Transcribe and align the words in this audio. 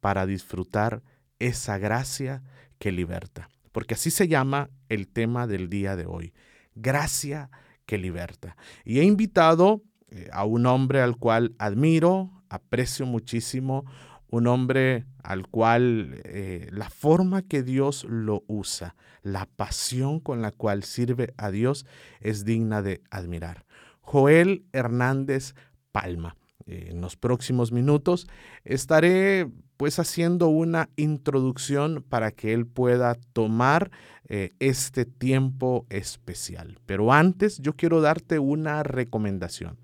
para 0.00 0.26
disfrutar 0.26 1.02
esa 1.38 1.78
gracia 1.78 2.42
que 2.78 2.92
liberta. 2.92 3.48
Porque 3.72 3.94
así 3.94 4.10
se 4.10 4.28
llama 4.28 4.68
el 4.88 5.08
tema 5.08 5.46
del 5.46 5.70
día 5.70 5.96
de 5.96 6.06
hoy 6.06 6.34
gracia 6.74 7.50
que 7.86 7.98
liberta. 7.98 8.56
Y 8.84 9.00
he 9.00 9.04
invitado 9.04 9.82
eh, 10.08 10.28
a 10.32 10.44
un 10.44 10.66
hombre 10.66 11.00
al 11.00 11.16
cual 11.16 11.54
admiro, 11.58 12.30
aprecio 12.48 13.06
muchísimo, 13.06 13.84
un 14.28 14.46
hombre 14.46 15.06
al 15.22 15.46
cual 15.48 16.20
eh, 16.24 16.68
la 16.72 16.90
forma 16.90 17.42
que 17.42 17.62
Dios 17.62 18.04
lo 18.04 18.42
usa, 18.46 18.96
la 19.22 19.46
pasión 19.46 20.20
con 20.20 20.42
la 20.42 20.50
cual 20.50 20.82
sirve 20.82 21.34
a 21.36 21.50
Dios 21.50 21.86
es 22.20 22.44
digna 22.44 22.82
de 22.82 23.02
admirar. 23.10 23.64
Joel 24.00 24.66
Hernández 24.72 25.54
Palma. 25.92 26.36
En 26.66 27.00
los 27.00 27.16
próximos 27.16 27.72
minutos 27.72 28.26
estaré 28.64 29.48
pues 29.76 29.98
haciendo 29.98 30.48
una 30.48 30.88
introducción 30.96 32.04
para 32.08 32.30
que 32.30 32.52
él 32.52 32.66
pueda 32.66 33.14
tomar 33.32 33.90
eh, 34.28 34.50
este 34.60 35.04
tiempo 35.04 35.86
especial. 35.90 36.78
Pero 36.86 37.12
antes 37.12 37.58
yo 37.58 37.74
quiero 37.74 38.00
darte 38.00 38.38
una 38.38 38.82
recomendación 38.82 39.78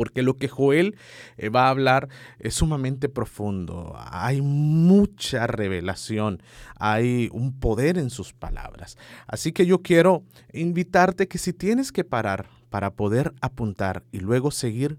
porque 0.00 0.22
lo 0.22 0.38
que 0.38 0.48
Joel 0.48 0.96
eh, 1.36 1.50
va 1.50 1.66
a 1.66 1.68
hablar 1.68 2.08
es 2.38 2.54
sumamente 2.54 3.10
profundo. 3.10 3.94
Hay 3.98 4.40
mucha 4.40 5.46
revelación, 5.46 6.42
hay 6.76 7.28
un 7.32 7.60
poder 7.60 7.98
en 7.98 8.08
sus 8.08 8.32
palabras. 8.32 8.96
Así 9.26 9.52
que 9.52 9.66
yo 9.66 9.82
quiero 9.82 10.22
invitarte 10.54 11.28
que 11.28 11.36
si 11.36 11.52
tienes 11.52 11.92
que 11.92 12.04
parar 12.04 12.48
para 12.70 12.92
poder 12.94 13.34
apuntar 13.42 14.02
y 14.10 14.20
luego 14.20 14.50
seguir, 14.50 14.98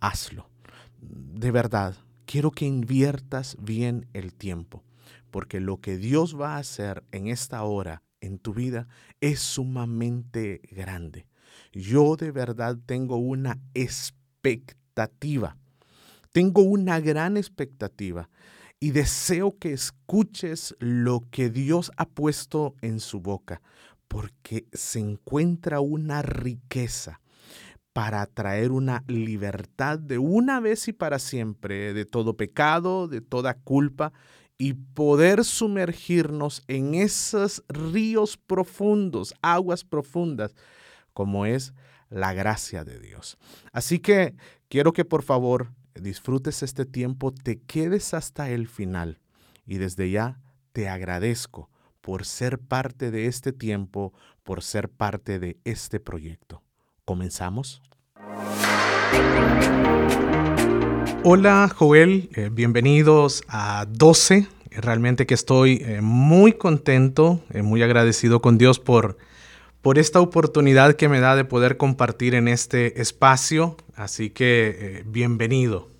hazlo. 0.00 0.48
De 1.00 1.50
verdad, 1.50 1.96
quiero 2.26 2.50
que 2.50 2.66
inviertas 2.66 3.56
bien 3.60 4.06
el 4.12 4.34
tiempo, 4.34 4.84
porque 5.30 5.60
lo 5.60 5.80
que 5.80 5.96
Dios 5.96 6.38
va 6.38 6.56
a 6.56 6.58
hacer 6.58 7.04
en 7.12 7.28
esta 7.28 7.62
hora 7.62 8.02
en 8.20 8.38
tu 8.38 8.52
vida 8.52 8.88
es 9.20 9.40
sumamente 9.40 10.60
grande. 10.70 11.26
Yo 11.72 12.16
de 12.16 12.30
verdad 12.30 12.76
tengo 12.86 13.16
una 13.16 13.58
expectativa, 13.74 15.56
tengo 16.32 16.62
una 16.62 17.00
gran 17.00 17.36
expectativa 17.36 18.28
y 18.80 18.90
deseo 18.90 19.56
que 19.58 19.72
escuches 19.72 20.74
lo 20.78 21.24
que 21.30 21.50
Dios 21.50 21.90
ha 21.96 22.06
puesto 22.06 22.74
en 22.80 23.00
su 23.00 23.20
boca, 23.20 23.60
porque 24.06 24.66
se 24.72 25.00
encuentra 25.00 25.80
una 25.80 26.22
riqueza 26.22 27.20
para 27.98 28.26
traer 28.26 28.70
una 28.70 29.02
libertad 29.08 29.98
de 29.98 30.18
una 30.18 30.60
vez 30.60 30.86
y 30.86 30.92
para 30.92 31.18
siempre 31.18 31.92
de 31.92 32.04
todo 32.04 32.36
pecado, 32.36 33.08
de 33.08 33.20
toda 33.20 33.54
culpa 33.54 34.12
y 34.56 34.74
poder 34.74 35.44
sumergirnos 35.44 36.62
en 36.68 36.94
esos 36.94 37.64
ríos 37.66 38.36
profundos, 38.36 39.34
aguas 39.42 39.82
profundas, 39.82 40.54
como 41.12 41.44
es 41.44 41.74
la 42.08 42.34
gracia 42.34 42.84
de 42.84 43.00
Dios. 43.00 43.36
Así 43.72 43.98
que 43.98 44.36
quiero 44.68 44.92
que 44.92 45.04
por 45.04 45.24
favor 45.24 45.72
disfrutes 45.96 46.62
este 46.62 46.86
tiempo, 46.86 47.32
te 47.32 47.58
quedes 47.62 48.14
hasta 48.14 48.48
el 48.48 48.68
final 48.68 49.18
y 49.66 49.78
desde 49.78 50.08
ya 50.08 50.40
te 50.70 50.88
agradezco 50.88 51.68
por 52.00 52.24
ser 52.26 52.60
parte 52.60 53.10
de 53.10 53.26
este 53.26 53.52
tiempo, 53.52 54.12
por 54.44 54.62
ser 54.62 54.88
parte 54.88 55.40
de 55.40 55.58
este 55.64 55.98
proyecto. 55.98 56.62
¿Comenzamos? 57.04 57.82
Hola 61.30 61.70
Joel, 61.76 62.30
eh, 62.34 62.48
bienvenidos 62.50 63.42
a 63.48 63.84
12. 63.86 64.46
Realmente 64.70 65.26
que 65.26 65.34
estoy 65.34 65.82
eh, 65.84 66.00
muy 66.00 66.52
contento, 66.52 67.40
eh, 67.52 67.60
muy 67.60 67.82
agradecido 67.82 68.40
con 68.40 68.56
Dios 68.56 68.78
por, 68.78 69.18
por 69.82 69.98
esta 69.98 70.20
oportunidad 70.20 70.94
que 70.94 71.08
me 71.08 71.20
da 71.20 71.36
de 71.36 71.44
poder 71.44 71.76
compartir 71.76 72.34
en 72.34 72.48
este 72.48 73.02
espacio. 73.02 73.76
Así 73.94 74.30
que 74.30 75.02
bienvenido. 75.06 75.97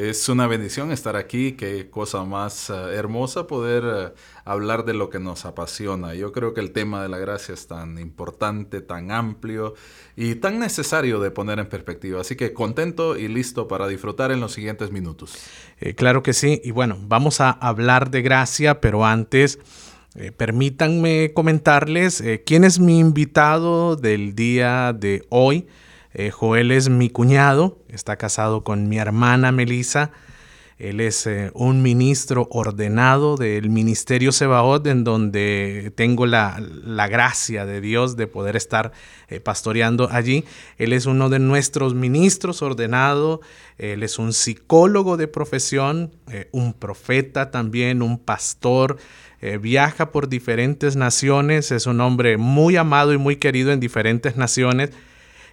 Es 0.00 0.30
una 0.30 0.46
bendición 0.46 0.92
estar 0.92 1.14
aquí, 1.14 1.52
qué 1.52 1.90
cosa 1.90 2.24
más 2.24 2.70
eh, 2.70 2.72
hermosa 2.94 3.46
poder 3.46 3.84
eh, 3.84 4.14
hablar 4.46 4.86
de 4.86 4.94
lo 4.94 5.10
que 5.10 5.20
nos 5.20 5.44
apasiona. 5.44 6.14
Yo 6.14 6.32
creo 6.32 6.54
que 6.54 6.62
el 6.62 6.72
tema 6.72 7.02
de 7.02 7.10
la 7.10 7.18
gracia 7.18 7.52
es 7.52 7.66
tan 7.66 7.98
importante, 7.98 8.80
tan 8.80 9.10
amplio 9.10 9.74
y 10.16 10.36
tan 10.36 10.58
necesario 10.58 11.20
de 11.20 11.30
poner 11.30 11.58
en 11.58 11.68
perspectiva. 11.68 12.22
Así 12.22 12.34
que 12.34 12.54
contento 12.54 13.18
y 13.18 13.28
listo 13.28 13.68
para 13.68 13.88
disfrutar 13.88 14.32
en 14.32 14.40
los 14.40 14.54
siguientes 14.54 14.90
minutos. 14.90 15.34
Eh, 15.80 15.94
claro 15.94 16.22
que 16.22 16.32
sí, 16.32 16.62
y 16.64 16.70
bueno, 16.70 16.96
vamos 17.02 17.42
a 17.42 17.50
hablar 17.50 18.10
de 18.10 18.22
gracia, 18.22 18.80
pero 18.80 19.04
antes... 19.04 19.58
permítanme 20.36 21.32
comentarles 21.34 22.20
quién 22.44 22.64
es 22.64 22.80
mi 22.80 22.98
invitado 22.98 23.94
del 23.94 24.34
día 24.34 24.92
de 24.92 25.24
hoy. 25.28 25.68
Eh, 26.12 26.30
Joel 26.30 26.72
es 26.72 26.88
mi 26.88 27.08
cuñado, 27.08 27.78
está 27.88 28.16
casado 28.16 28.64
con 28.64 28.88
mi 28.88 28.98
hermana 28.98 29.52
Melissa. 29.52 30.10
Él 30.76 31.00
es 31.00 31.26
eh, 31.26 31.50
un 31.52 31.82
ministro 31.82 32.48
ordenado 32.50 33.36
del 33.36 33.68
Ministerio 33.68 34.32
Sebaot, 34.32 34.86
en 34.86 35.04
donde 35.04 35.92
tengo 35.94 36.24
la, 36.24 36.58
gracia 37.10 37.66
de 37.66 37.82
Dios 37.82 38.16
de 38.16 38.26
poder 38.26 38.56
estar 38.56 38.90
eh, 39.28 39.40
pastoreando 39.40 40.08
allí. 40.10 40.44
Él 40.78 40.94
es 40.94 41.04
uno 41.04 41.28
de 41.28 41.38
nuestros 41.38 41.94
ministros 41.94 42.62
ordenado. 42.62 43.42
Él 43.76 44.02
es 44.02 44.18
un 44.18 44.32
psicólogo 44.32 45.18
de 45.18 45.28
profesión, 45.28 46.14
un 46.50 46.72
profeta 46.72 47.50
también, 47.50 48.02
un 48.02 48.18
pastor. 48.18 48.96
viaja 49.60 50.12
por 50.12 50.28
diferentes 50.28 50.96
naciones. 50.96 51.72
Es 51.72 51.86
un 51.86 52.00
hombre 52.00 52.38
muy 52.38 52.76
amado 52.76 53.12
y 53.12 53.18
muy 53.18 53.36
querido 53.36 53.70
en 53.70 53.80
diferentes 53.80 54.36
naciones. 54.36 54.92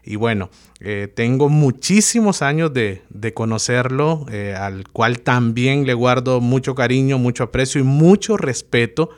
Y 0.07 0.15
bueno, 0.15 0.49
eh, 0.79 1.11
tengo 1.13 1.49
muchísimos 1.49 2.41
años 2.41 2.71
de, 2.73 3.33
conocerlo, 3.33 4.25
eh, 4.31 4.55
al 4.57 4.87
cual 4.87 5.19
también 5.19 5.85
le 5.85 5.93
guardo 5.93 6.39
mucho 6.39 6.75
cariño, 6.75 7.17
mucho 7.17 7.43
aprecio 7.43 7.81
y 7.81 7.83
mucho 7.83 8.37
respeto. 8.37 9.09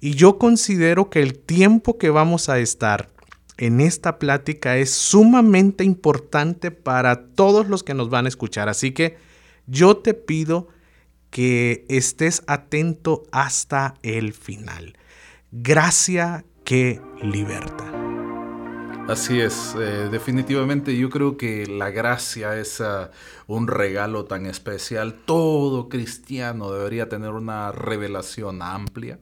Y 0.00 0.14
yo 0.14 0.36
considero 0.36 1.10
que 1.10 1.22
el 1.22 1.38
tiempo 1.38 1.96
que 1.96 2.10
vamos 2.10 2.48
a 2.48 2.58
estar 2.58 3.08
en 3.56 3.80
esta 3.80 4.18
plática 4.18 4.78
es 4.78 4.90
sumamente 4.90 5.84
importante 5.84 6.72
para 6.72 7.26
todos 7.28 7.68
los 7.68 7.84
que 7.84 7.94
nos 7.94 8.10
van 8.10 8.24
a 8.26 8.30
escuchar. 8.30 8.68
Así 8.68 8.90
que 8.90 9.16
yo 9.66 9.98
te 9.98 10.14
pido 10.14 10.68
que 11.30 11.84
estés 11.88 12.42
atento 12.48 13.22
hasta 13.30 13.94
el 14.02 14.32
final. 14.32 14.96
Gracia 15.52 16.44
que 16.64 17.00
liberta. 17.22 17.89
Así 19.10 19.40
es, 19.40 19.74
eh, 19.76 20.08
definitivamente 20.08 20.96
yo 20.96 21.10
creo 21.10 21.36
que 21.36 21.66
la 21.66 21.90
gracia 21.90 22.56
es 22.56 22.80
ah, 22.80 23.10
un 23.48 23.66
regalo 23.66 24.26
tan 24.26 24.46
especial. 24.46 25.14
Todo 25.24 25.88
cristiano 25.88 26.70
debería 26.70 27.08
tener 27.08 27.30
una 27.30 27.72
revelación 27.72 28.62
amplia, 28.62 29.18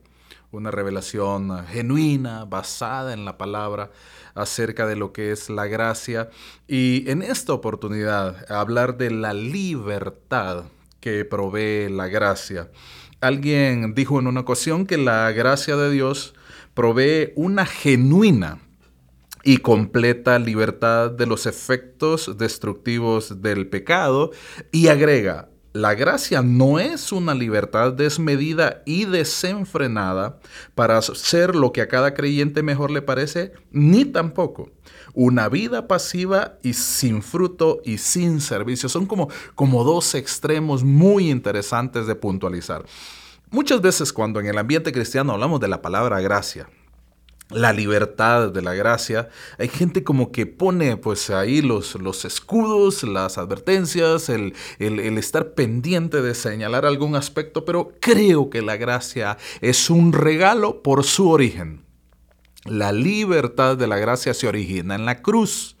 una 0.51 0.69
revelación 0.69 1.65
genuina, 1.65 2.45
basada 2.45 3.13
en 3.13 3.25
la 3.25 3.39
palabra 3.39 3.89
acerca 4.35 4.85
de 4.85 4.95
lo 4.95 5.11
que 5.11 5.31
es 5.31 5.49
la 5.49 5.65
gracia. 5.65 6.29
Y 6.67 7.09
en 7.09 7.23
esta 7.23 7.53
oportunidad, 7.53 8.45
hablar 8.51 8.95
de 8.95 9.09
la 9.09 9.33
libertad 9.33 10.65
que 10.99 11.25
provee 11.25 11.89
la 11.89 12.09
gracia. 12.09 12.69
Alguien 13.21 13.95
dijo 13.95 14.19
en 14.19 14.27
una 14.27 14.41
ocasión 14.41 14.85
que 14.85 14.99
la 14.99 15.31
gracia 15.31 15.75
de 15.77 15.89
Dios 15.89 16.35
provee 16.75 17.33
una 17.35 17.65
genuina 17.65 18.59
y 19.43 19.57
completa 19.57 20.39
libertad 20.39 21.11
de 21.11 21.25
los 21.25 21.45
efectos 21.45 22.37
destructivos 22.37 23.41
del 23.41 23.67
pecado 23.67 24.31
y 24.71 24.87
agrega, 24.87 25.49
la 25.71 25.93
gracia 25.93 26.41
no 26.41 26.79
es 26.79 27.11
una 27.11 27.35
libertad 27.35 27.93
desmedida 27.93 28.81
y 28.85 29.05
desenfrenada 29.05 30.39
para 30.73 30.97
hacer 30.97 31.55
lo 31.55 31.71
que 31.71 31.81
a 31.81 31.87
cada 31.87 32.15
creyente 32.15 32.63
mejor 32.63 32.89
le 32.89 33.03
parece, 33.03 33.53
ni 33.71 34.03
tampoco 34.03 34.71
una 35.13 35.47
vida 35.47 35.87
pasiva 35.87 36.57
y 36.63 36.73
sin 36.73 37.21
fruto 37.21 37.81
y 37.83 37.97
sin 37.99 38.41
servicio. 38.41 38.89
Son 38.89 39.05
como, 39.05 39.29
como 39.55 39.83
dos 39.83 40.15
extremos 40.15 40.83
muy 40.83 41.29
interesantes 41.29 42.07
de 42.07 42.15
puntualizar. 42.15 42.83
Muchas 43.51 43.81
veces 43.81 44.13
cuando 44.13 44.39
en 44.39 44.47
el 44.47 44.57
ambiente 44.57 44.91
cristiano 44.91 45.33
hablamos 45.33 45.59
de 45.59 45.67
la 45.67 45.81
palabra 45.81 46.19
gracia, 46.19 46.69
la 47.49 47.73
libertad 47.73 48.51
de 48.51 48.61
la 48.61 48.73
gracia. 48.73 49.29
Hay 49.57 49.69
gente 49.69 50.03
como 50.03 50.31
que 50.31 50.45
pone 50.45 50.97
pues 50.97 51.29
ahí 51.29 51.61
los, 51.61 51.95
los 51.95 52.25
escudos, 52.25 53.03
las 53.03 53.37
advertencias, 53.37 54.29
el, 54.29 54.53
el, 54.77 54.99
el, 54.99 55.17
estar 55.17 55.53
pendiente 55.53 56.21
de 56.21 56.35
señalar 56.35 56.85
algún 56.85 57.15
aspecto, 57.15 57.65
pero 57.65 57.93
creo 57.99 58.49
que 58.49 58.61
la 58.61 58.77
gracia 58.77 59.37
es 59.61 59.89
un 59.89 60.13
regalo 60.13 60.83
por 60.83 61.03
su 61.03 61.29
origen. 61.29 61.83
La 62.65 62.91
libertad 62.91 63.77
de 63.77 63.87
la 63.87 63.97
gracia 63.97 64.33
se 64.33 64.47
origina 64.47 64.95
en 64.95 65.05
la 65.05 65.21
cruz. 65.21 65.75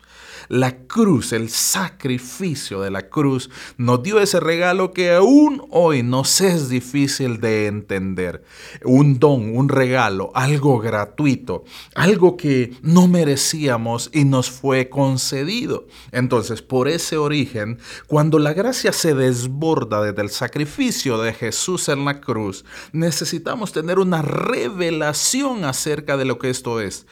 La 0.49 0.79
cruz, 0.87 1.31
el 1.31 1.49
sacrificio 1.49 2.81
de 2.81 2.89
la 2.89 3.07
cruz, 3.07 3.51
nos 3.77 4.01
dio 4.01 4.19
ese 4.19 4.39
regalo 4.39 4.93
que 4.93 5.13
aún 5.13 5.61
hoy 5.69 6.01
nos 6.01 6.41
es 6.41 6.69
difícil 6.69 7.39
de 7.39 7.67
entender. 7.67 8.43
Un 8.83 9.19
don, 9.19 9.55
un 9.55 9.69
regalo, 9.69 10.31
algo 10.33 10.79
gratuito, 10.79 11.65
algo 11.93 12.35
que 12.35 12.75
no 12.81 13.07
merecíamos 13.07 14.09
y 14.11 14.25
nos 14.25 14.49
fue 14.49 14.89
concedido. 14.89 15.85
Entonces, 16.11 16.63
por 16.63 16.87
ese 16.87 17.17
origen, 17.17 17.77
cuando 18.07 18.39
la 18.39 18.53
gracia 18.53 18.91
se 18.91 19.13
desborda 19.13 20.01
desde 20.01 20.23
el 20.23 20.31
sacrificio 20.31 21.19
de 21.19 21.33
Jesús 21.33 21.89
en 21.89 22.05
la 22.05 22.21
cruz, 22.21 22.65
necesitamos 22.91 23.71
tener 23.71 23.99
una 23.99 24.23
revelación 24.23 25.63
acerca 25.63 26.17
de 26.17 26.25
lo 26.25 26.39
que 26.39 26.49
esto 26.49 26.81
es. 26.81 27.05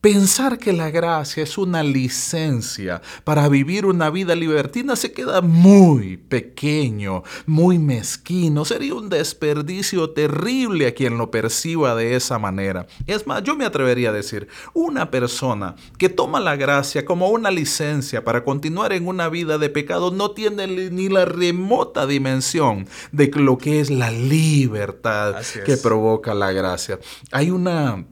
Pensar 0.00 0.56
que 0.56 0.72
la 0.72 0.90
gracia 0.90 1.42
es 1.42 1.58
una 1.58 1.82
licencia 1.82 3.02
para 3.22 3.50
vivir 3.50 3.84
una 3.84 4.08
vida 4.08 4.34
libertina 4.34 4.96
se 4.96 5.12
queda 5.12 5.42
muy 5.42 6.16
pequeño, 6.16 7.22
muy 7.44 7.78
mezquino. 7.78 8.64
Sería 8.64 8.94
un 8.94 9.10
desperdicio 9.10 10.08
terrible 10.08 10.86
a 10.86 10.94
quien 10.94 11.18
lo 11.18 11.30
perciba 11.30 11.94
de 11.94 12.16
esa 12.16 12.38
manera. 12.38 12.86
Es 13.06 13.26
más, 13.26 13.42
yo 13.42 13.56
me 13.56 13.66
atrevería 13.66 14.08
a 14.08 14.14
decir, 14.14 14.48
una 14.72 15.10
persona 15.10 15.76
que 15.98 16.08
toma 16.08 16.40
la 16.40 16.56
gracia 16.56 17.04
como 17.04 17.28
una 17.28 17.50
licencia 17.50 18.24
para 18.24 18.42
continuar 18.42 18.94
en 18.94 19.06
una 19.06 19.28
vida 19.28 19.58
de 19.58 19.68
pecado 19.68 20.10
no 20.10 20.30
tiene 20.30 20.66
ni 20.66 21.10
la 21.10 21.26
remota 21.26 22.06
dimensión 22.06 22.88
de 23.12 23.30
lo 23.34 23.58
que 23.58 23.80
es 23.80 23.90
la 23.90 24.10
libertad 24.10 25.42
que 25.66 25.76
provoca 25.76 26.32
la 26.32 26.52
gracia. 26.52 26.98
Hay 27.32 27.50
una 27.50 28.06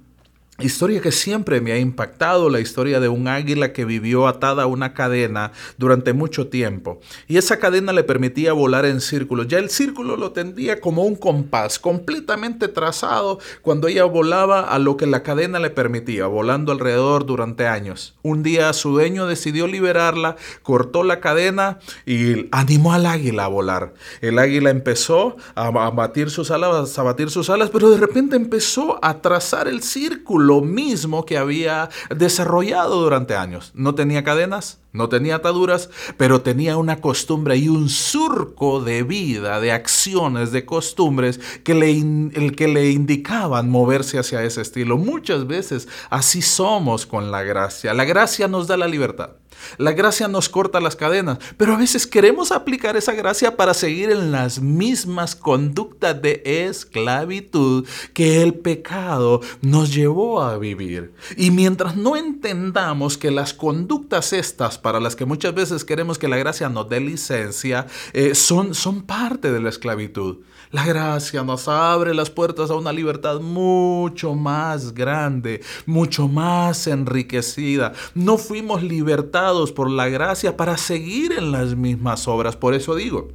Historia 0.61 1.01
que 1.01 1.13
siempre 1.13 1.61
me 1.61 1.71
ha 1.71 1.79
impactado, 1.79 2.51
la 2.51 2.59
historia 2.59 2.99
de 2.99 3.09
un 3.09 3.29
águila 3.29 3.73
que 3.73 3.85
vivió 3.85 4.27
atada 4.27 4.65
a 4.65 4.67
una 4.67 4.93
cadena 4.93 5.53
durante 5.77 6.13
mucho 6.15 6.49
tiempo. 6.49 6.99
Y 7.29 7.37
esa 7.37 7.61
cadena 7.61 7.93
le 7.93 8.03
permitía 8.03 8.53
volar 8.55 8.85
en 8.85 9.01
círculos. 9.01 9.47
Ya 9.47 9.59
el 9.59 9.71
círculo 9.71 10.17
lo 10.17 10.33
tendía 10.33 10.81
como 10.81 11.05
un 11.05 11.15
compás, 11.15 11.79
completamente 11.79 12.67
trazado 12.67 13.39
cuando 13.63 13.87
ella 13.87 14.03
volaba 14.03 14.63
a 14.63 14.81
lo 14.81 14.97
que 14.97 15.07
la 15.07 15.23
cadena 15.23 15.61
le 15.61 15.71
permitía, 15.71 16.27
volando 16.27 16.73
alrededor 16.73 17.25
durante 17.25 17.69
años. 17.69 18.17
Un 18.23 18.43
día 18.43 18.73
su 18.73 18.91
dueño 18.91 19.29
decidió 19.29 19.69
liberarla, 19.69 20.35
cortó 20.65 21.05
la 21.05 21.21
cadena 21.21 21.79
y 22.05 22.49
animó 22.51 22.93
al 22.93 23.07
águila 23.07 23.45
a 23.45 23.49
volar. 23.49 23.95
El 24.23 24.41
águila 24.41 24.71
empezó 24.71 25.37
a 25.55 25.71
batir 25.71 26.31
sus 26.31 26.51
alas, 26.51 26.99
a 26.99 27.03
batir 27.05 27.31
sus 27.31 27.49
alas, 27.49 27.71
pero 27.71 27.91
de 27.91 27.99
repente 27.99 28.35
empezó 28.35 28.99
a 29.05 29.21
trazar 29.23 29.69
el 29.69 29.85
círculo 29.85 30.48
lo 30.49 30.63
mismo 30.63 31.27
que 31.27 31.37
había 31.37 31.91
desarrollado 32.09 33.03
durante 33.03 33.37
años. 33.37 33.71
No 33.75 33.95
tenía 33.95 34.25
cadenas, 34.25 34.81
no 34.93 35.11
tenía 35.11 35.37
ataduras, 35.37 35.91
pero 36.17 36.41
tenía 36.41 36.79
una 36.79 37.01
costumbre 37.01 37.57
y 37.57 37.69
un 37.69 37.91
surco 37.91 38.81
de 38.81 39.03
vida, 39.03 39.61
de 39.61 39.73
acciones, 39.73 40.51
de 40.51 40.65
costumbres 40.65 41.39
que 41.63 41.75
le, 41.75 41.91
el 41.91 42.57
que 42.57 42.67
le 42.67 42.91
indicaban 42.91 43.69
moverse 43.69 44.19
hacia 44.19 44.43
ese 44.43 44.63
estilo. 44.63 44.97
Muchas 44.97 45.47
veces 45.47 45.87
así 46.09 46.41
somos 46.41 47.05
con 47.05 47.31
la 47.31 47.43
gracia. 47.43 47.93
La 47.93 48.07
gracia 48.07 48.49
nos 48.49 48.67
da 48.67 48.79
la 48.79 48.89
libertad. 48.89 49.31
La 49.77 49.93
gracia 49.93 50.29
nos 50.29 50.49
corta 50.49 50.81
las 50.81 50.97
cadenas, 50.97 51.39
pero 51.57 51.75
a 51.75 51.79
veces 51.79 52.07
queremos 52.07 52.53
aplicar 52.53 52.97
esa 52.97 53.13
gracia 53.13 53.57
para 53.57 53.75
seguir 53.75 54.11
en 54.11 54.33
las 54.33 54.61
mismas 54.61 55.37
conductas 55.37 56.21
de 56.21 56.43
esclavitud 56.45 57.87
que 58.13 58.43
el 58.43 58.55
pecado 58.55 59.41
nos 59.61 59.95
llevó 59.95 60.43
a 60.43 60.59
vivir. 60.59 61.13
Y 61.37 61.51
mientras 61.51 61.97
no 61.97 62.17
entendamos 62.17 63.19
que 63.19 63.31
las 63.31 63.55
conductas 63.55 64.33
estas, 64.33 64.79
para 64.79 65.01
las 65.01 65.17
que 65.17 65.25
muchas 65.25 65.55
veces 65.55 65.85
queremos 65.85 66.19
que 66.19 66.29
la 66.29 66.37
gracia 66.37 66.69
nos 66.69 66.89
dé 66.89 67.01
licencia, 67.01 67.87
eh, 68.13 68.35
son, 68.35 68.75
son 68.75 69.03
parte 69.03 69.53
de 69.53 69.61
la 69.61 69.69
esclavitud. 69.69 70.39
La 70.71 70.85
gracia 70.85 71.43
nos 71.45 71.67
abre 71.67 72.13
las 72.13 72.29
puertas 72.29 72.71
a 72.71 72.75
una 72.75 72.93
libertad 72.93 73.41
mucho 73.41 74.35
más 74.35 74.93
grande, 74.93 75.63
mucho 75.87 76.29
más 76.29 76.87
enriquecida. 76.87 77.95
No 78.15 78.37
fuimos 78.37 78.83
libertados 78.83 79.73
por 79.73 79.91
la 79.91 80.09
gracia 80.09 80.59
para 80.59 80.77
seguir 80.77 81.33
en 81.33 81.53
las 81.53 81.75
mismas 81.75 82.29
obras. 82.29 82.55
Por 82.57 82.75
eso 82.75 82.95
digo, 82.95 83.29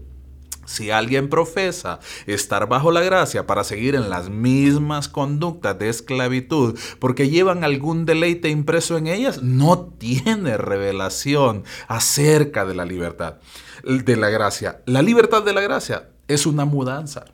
si 0.65 0.91
alguien 0.91 1.27
profesa 1.27 1.99
estar 2.27 2.69
bajo 2.69 2.91
la 2.91 3.01
gracia 3.01 3.47
para 3.47 3.63
seguir 3.63 3.95
en 3.95 4.09
las 4.11 4.29
mismas 4.29 5.09
conductas 5.09 5.77
de 5.79 5.89
esclavitud 5.89 6.77
porque 6.99 7.29
llevan 7.29 7.63
algún 7.63 8.05
deleite 8.05 8.49
impreso 8.49 8.97
en 8.97 9.07
ellas, 9.07 9.41
no 9.41 9.87
tiene 9.97 10.57
revelación 10.57 11.63
acerca 11.87 12.63
de 12.65 12.75
la 12.75 12.85
libertad, 12.85 13.37
de 13.83 14.15
la 14.15 14.29
gracia. 14.29 14.81
La 14.85 15.01
libertad 15.01 15.43
de 15.43 15.53
la 15.53 15.61
gracia 15.61 16.12
es 16.27 16.45
una 16.45 16.65
mudanza. 16.65 17.25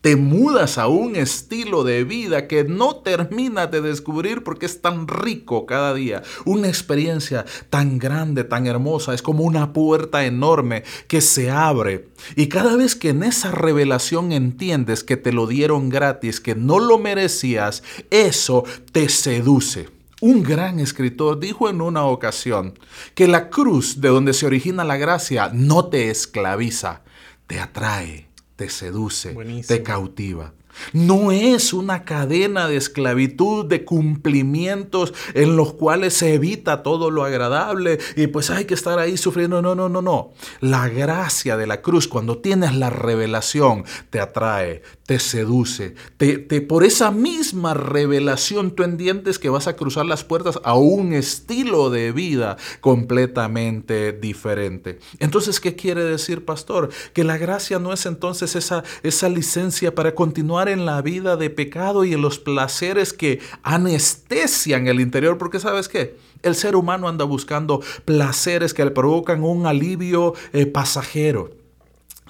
Te 0.00 0.16
mudas 0.16 0.78
a 0.78 0.88
un 0.88 1.14
estilo 1.14 1.84
de 1.84 2.04
vida 2.04 2.48
que 2.48 2.64
no 2.64 2.96
terminas 2.96 3.70
de 3.70 3.82
descubrir 3.82 4.42
porque 4.42 4.64
es 4.64 4.80
tan 4.80 5.06
rico 5.06 5.66
cada 5.66 5.92
día. 5.92 6.22
Una 6.46 6.68
experiencia 6.68 7.44
tan 7.68 7.98
grande, 7.98 8.44
tan 8.44 8.66
hermosa. 8.66 9.12
Es 9.12 9.20
como 9.20 9.44
una 9.44 9.74
puerta 9.74 10.24
enorme 10.24 10.84
que 11.06 11.20
se 11.20 11.50
abre. 11.50 12.08
Y 12.34 12.48
cada 12.48 12.76
vez 12.76 12.96
que 12.96 13.10
en 13.10 13.22
esa 13.22 13.50
revelación 13.50 14.32
entiendes 14.32 15.04
que 15.04 15.18
te 15.18 15.34
lo 15.34 15.46
dieron 15.46 15.90
gratis, 15.90 16.40
que 16.40 16.54
no 16.54 16.78
lo 16.78 16.98
merecías, 16.98 17.82
eso 18.08 18.64
te 18.92 19.10
seduce. 19.10 19.90
Un 20.22 20.42
gran 20.42 20.80
escritor 20.80 21.40
dijo 21.40 21.68
en 21.68 21.82
una 21.82 22.04
ocasión 22.04 22.78
que 23.14 23.26
la 23.26 23.48
cruz 23.48 24.00
de 24.02 24.08
donde 24.08 24.34
se 24.34 24.44
origina 24.44 24.84
la 24.84 24.98
gracia 24.98 25.50
no 25.52 25.86
te 25.86 26.10
esclaviza, 26.10 27.02
te 27.50 27.58
atrae, 27.58 28.28
te 28.54 28.68
seduce, 28.68 29.34
te 29.66 29.82
cautiva. 29.82 30.54
No 30.92 31.32
es 31.32 31.72
una 31.72 32.04
cadena 32.04 32.68
de 32.68 32.76
esclavitud, 32.76 33.66
de 33.66 33.84
cumplimientos 33.84 35.14
en 35.34 35.56
los 35.56 35.74
cuales 35.74 36.14
se 36.14 36.34
evita 36.34 36.82
todo 36.82 37.10
lo 37.10 37.24
agradable 37.24 37.98
y 38.16 38.26
pues 38.28 38.50
hay 38.50 38.64
que 38.64 38.74
estar 38.74 38.98
ahí 38.98 39.16
sufriendo. 39.16 39.62
No, 39.62 39.74
no, 39.74 39.88
no, 39.88 40.02
no. 40.02 40.32
La 40.60 40.88
gracia 40.88 41.56
de 41.56 41.66
la 41.66 41.82
cruz, 41.82 42.08
cuando 42.08 42.38
tienes 42.38 42.74
la 42.74 42.90
revelación, 42.90 43.84
te 44.10 44.20
atrae, 44.20 44.82
te 45.06 45.18
seduce. 45.18 45.94
Te, 46.16 46.38
por 46.60 46.84
esa 46.84 47.10
misma 47.10 47.74
revelación 47.74 48.72
tú 48.72 48.82
entiendes 48.82 49.38
que 49.38 49.48
vas 49.48 49.66
a 49.66 49.76
cruzar 49.76 50.06
las 50.06 50.24
puertas 50.24 50.60
a 50.64 50.74
un 50.74 51.12
estilo 51.12 51.90
de 51.90 52.12
vida 52.12 52.56
completamente 52.80 54.12
diferente. 54.12 54.98
Entonces, 55.18 55.60
¿qué 55.60 55.74
quiere 55.74 56.04
decir, 56.04 56.44
pastor? 56.44 56.90
Que 57.12 57.24
la 57.24 57.38
gracia 57.38 57.78
no 57.78 57.92
es 57.92 58.06
entonces 58.06 58.54
esa, 58.56 58.84
esa 59.02 59.28
licencia 59.28 59.94
para 59.94 60.14
continuar 60.14 60.68
en 60.70 60.86
la 60.86 61.02
vida 61.02 61.36
de 61.36 61.50
pecado 61.50 62.04
y 62.04 62.14
en 62.14 62.22
los 62.22 62.38
placeres 62.38 63.12
que 63.12 63.40
anestesian 63.62 64.88
el 64.88 65.00
interior, 65.00 65.38
porque 65.38 65.60
sabes 65.60 65.88
qué? 65.88 66.16
El 66.42 66.54
ser 66.54 66.76
humano 66.76 67.08
anda 67.08 67.24
buscando 67.24 67.80
placeres 68.04 68.72
que 68.72 68.84
le 68.84 68.90
provocan 68.90 69.44
un 69.44 69.66
alivio 69.66 70.34
eh, 70.52 70.66
pasajero 70.66 71.59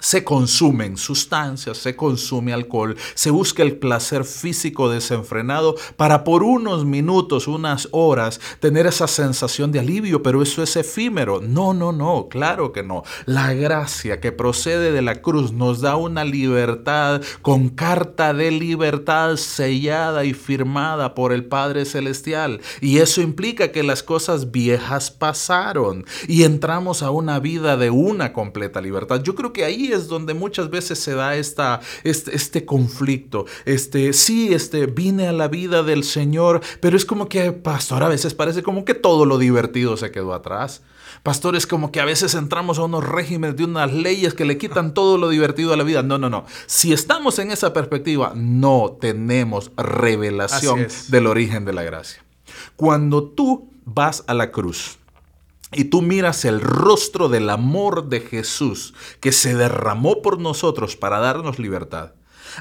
se 0.01 0.25
consumen 0.25 0.97
sustancias, 0.97 1.77
se 1.77 1.95
consume 1.95 2.51
alcohol, 2.51 2.97
se 3.13 3.29
busca 3.29 3.63
el 3.63 3.77
placer 3.77 4.25
físico 4.25 4.89
desenfrenado 4.89 5.75
para 5.95 6.25
por 6.25 6.43
unos 6.43 6.83
minutos, 6.83 7.47
unas 7.47 7.87
horas, 7.91 8.41
tener 8.59 8.87
esa 8.87 9.07
sensación 9.07 9.71
de 9.71 9.79
alivio, 9.79 10.21
pero 10.23 10.41
eso 10.41 10.63
es 10.63 10.75
efímero. 10.75 11.39
No, 11.39 11.73
no, 11.73 11.91
no, 11.91 12.27
claro 12.29 12.73
que 12.73 12.83
no. 12.83 13.03
La 13.25 13.53
gracia 13.53 14.19
que 14.19 14.31
procede 14.31 14.91
de 14.91 15.01
la 15.01 15.21
cruz 15.21 15.53
nos 15.53 15.81
da 15.81 15.95
una 15.95 16.25
libertad 16.25 17.21
con 17.41 17.69
carta 17.69 18.33
de 18.33 18.51
libertad 18.51 19.37
sellada 19.37 20.25
y 20.25 20.33
firmada 20.33 21.13
por 21.13 21.31
el 21.31 21.45
Padre 21.45 21.85
Celestial. 21.85 22.61
Y 22.81 22.97
eso 22.97 23.21
implica 23.21 23.71
que 23.71 23.83
las 23.83 24.01
cosas 24.01 24.51
viejas 24.51 25.11
pasaron 25.11 26.05
y 26.27 26.43
entramos 26.43 27.03
a 27.03 27.11
una 27.11 27.39
vida 27.39 27.77
de 27.77 27.91
una 27.91 28.33
completa 28.33 28.81
libertad. 28.81 29.21
Yo 29.21 29.35
creo 29.35 29.53
que 29.53 29.63
ahí 29.63 29.90
es 29.91 30.07
donde 30.07 30.33
muchas 30.33 30.69
veces 30.69 30.99
se 30.99 31.13
da 31.13 31.35
esta, 31.35 31.81
este, 32.03 32.35
este, 32.35 32.65
conflicto. 32.65 33.45
Este, 33.65 34.13
sí, 34.13 34.53
este, 34.53 34.85
vine 34.85 35.27
a 35.27 35.33
la 35.33 35.47
vida 35.47 35.83
del 35.83 36.03
Señor, 36.03 36.61
pero 36.79 36.97
es 36.97 37.05
como 37.05 37.27
que, 37.27 37.51
pastor, 37.51 38.03
a 38.03 38.09
veces 38.09 38.33
parece 38.33 38.63
como 38.63 38.85
que 38.85 38.93
todo 38.93 39.25
lo 39.25 39.37
divertido 39.37 39.97
se 39.97 40.11
quedó 40.11 40.33
atrás. 40.33 40.81
Pastor, 41.23 41.55
es 41.55 41.67
como 41.67 41.91
que 41.91 41.99
a 41.99 42.05
veces 42.05 42.33
entramos 42.33 42.79
a 42.79 42.83
unos 42.83 43.07
regímenes 43.07 43.55
de 43.55 43.65
unas 43.65 43.93
leyes 43.93 44.33
que 44.33 44.45
le 44.45 44.57
quitan 44.57 44.93
todo 44.93 45.17
lo 45.17 45.29
divertido 45.29 45.73
a 45.73 45.77
la 45.77 45.83
vida. 45.83 46.01
No, 46.01 46.17
no, 46.17 46.29
no. 46.29 46.45
Si 46.65 46.93
estamos 46.93 47.37
en 47.37 47.51
esa 47.51 47.73
perspectiva, 47.73 48.33
no 48.35 48.97
tenemos 48.99 49.71
revelación 49.77 50.87
del 51.09 51.27
origen 51.27 51.65
de 51.65 51.73
la 51.73 51.83
gracia. 51.83 52.23
Cuando 52.75 53.23
tú 53.23 53.69
vas 53.85 54.23
a 54.27 54.33
la 54.33 54.51
cruz, 54.51 54.97
y 55.71 55.85
tú 55.85 56.01
miras 56.01 56.45
el 56.45 56.61
rostro 56.61 57.29
del 57.29 57.49
amor 57.49 58.09
de 58.09 58.21
Jesús 58.21 58.93
que 59.19 59.31
se 59.31 59.55
derramó 59.55 60.21
por 60.21 60.39
nosotros 60.39 60.95
para 60.95 61.19
darnos 61.19 61.59
libertad, 61.59 62.13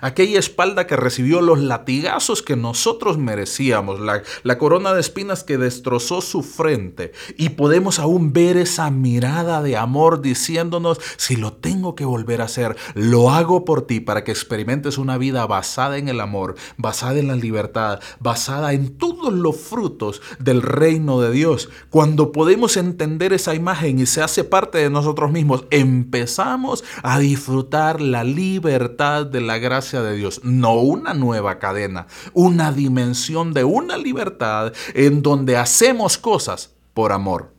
aquella 0.02 0.38
espalda 0.38 0.86
que 0.86 0.96
recibió 0.96 1.40
los 1.40 1.58
latigazos 1.58 2.42
que 2.42 2.56
nosotros 2.56 3.18
merecíamos, 3.18 4.00
la, 4.00 4.22
la, 4.42 4.58
corona 4.58 4.92
de 4.92 5.00
espinas 5.00 5.44
que 5.44 5.58
destrozó 5.58 6.20
su 6.20 6.42
frente. 6.42 7.12
Y 7.36 7.50
podemos 7.50 7.98
aún 7.98 8.32
ver 8.32 8.56
esa 8.56 8.90
mirada 8.90 9.62
de 9.62 9.76
amor 9.76 10.20
diciéndonos, 10.20 11.00
si 11.16 11.36
lo 11.36 11.52
tengo 11.54 11.94
que 11.94 12.04
volver 12.04 12.40
a 12.40 12.44
hacer, 12.44 12.76
lo 12.94 13.30
hago 13.30 13.64
por 13.64 13.86
ti 13.86 14.00
para 14.00 14.24
que 14.24 14.30
experimentes 14.30 14.98
una 14.98 15.18
vida 15.18 15.46
basada 15.46 15.98
en 15.98 16.08
el 16.08 16.20
amor, 16.20 16.56
basada 16.76 17.18
en 17.18 17.28
la 17.28 17.36
libertad, 17.36 18.00
basada 18.18 18.72
en 18.72 18.96
todos 18.96 19.32
los 19.32 19.56
frutos 19.56 20.20
del 20.38 20.62
reino 20.62 21.20
de 21.20 21.30
Dios. 21.30 21.68
Cuando 21.90 22.32
podemos 22.32 22.76
entender 22.76 23.32
esa 23.32 23.54
imagen 23.54 23.98
y 23.98 24.06
se 24.06 24.22
hace 24.22 24.44
parte 24.44 24.78
de 24.78 24.90
nosotros 24.90 25.30
mismos, 25.32 25.64
empezamos 25.70 26.84
a 27.02 27.18
disfrutar 27.18 28.00
la 28.00 28.24
libertad 28.24 29.26
de 29.26 29.40
la 29.40 29.58
gracia 29.58 29.69
de 29.70 30.16
Dios, 30.16 30.40
no 30.42 30.74
una 30.74 31.14
nueva 31.14 31.60
cadena, 31.60 32.08
una 32.32 32.72
dimensión 32.72 33.52
de 33.54 33.62
una 33.62 33.96
libertad 33.96 34.72
en 34.94 35.22
donde 35.22 35.56
hacemos 35.56 36.18
cosas 36.18 36.74
por 36.92 37.12
amor. 37.12 37.54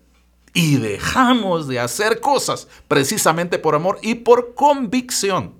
Y 0.54 0.76
dejamos 0.76 1.70
de 1.70 1.80
hacer 1.80 2.20
cosas 2.20 2.68
precisamente 2.90 3.58
por 3.58 3.76
amor 3.76 3.98
y 4.02 4.16
por 4.16 4.54
convicción, 4.54 5.54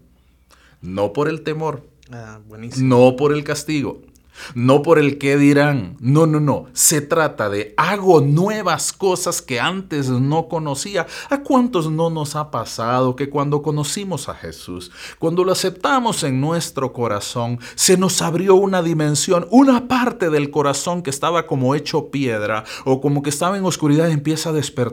no 0.82 1.14
por 1.14 1.30
el 1.30 1.44
temor, 1.44 1.88
ah, 2.12 2.40
no 2.78 3.16
por 3.16 3.32
el 3.32 3.46
castigo, 3.46 4.02
no 4.56 4.82
por 4.82 5.00
el 5.00 5.18
que 5.18 5.38
dirán. 5.38 5.98
No, 6.00 6.26
no, 6.26 6.40
no. 6.40 6.68
Se 6.74 7.02
trata 7.02 7.50
de 7.50 7.74
hago 7.78 8.22
nuevas 8.22 8.94
cosas 8.94 9.42
que 9.42 9.60
antes 9.60 10.10
no 10.10 10.48
conocía. 10.48 11.08
¿A 11.30 11.42
cuántos 11.42 11.90
no 11.92 12.10
nos 12.10 12.36
ha 12.36 12.52
pasado 12.52 13.16
que 13.16 13.30
cuando 13.30 13.62
conocimos 13.62 14.30
a 14.30 14.36
Jesús, 14.36 14.92
cuando 15.20 15.44
lo 15.44 15.52
aceptamos 15.52 16.24
en 16.24 16.42
nuestro 16.42 16.94
corazón, 16.94 17.60
se 17.76 17.98
nos 17.98 18.22
abrió 18.22 18.56
una 18.56 18.82
dimensión, 18.82 19.48
una 19.50 19.88
parte 19.88 20.30
del 20.30 20.52
corazón 20.52 21.02
que 21.02 21.10
estaba 21.10 21.48
como 21.48 21.76
hecho 21.76 22.10
piedra 22.10 22.64
o 22.86 23.02
como 23.02 23.22
que 23.22 23.30
estaba 23.30 23.58
en 23.58 23.66
oscuridad 23.66 24.10
empieza 24.10 24.50
a 24.50 24.54
despertar 24.54 24.92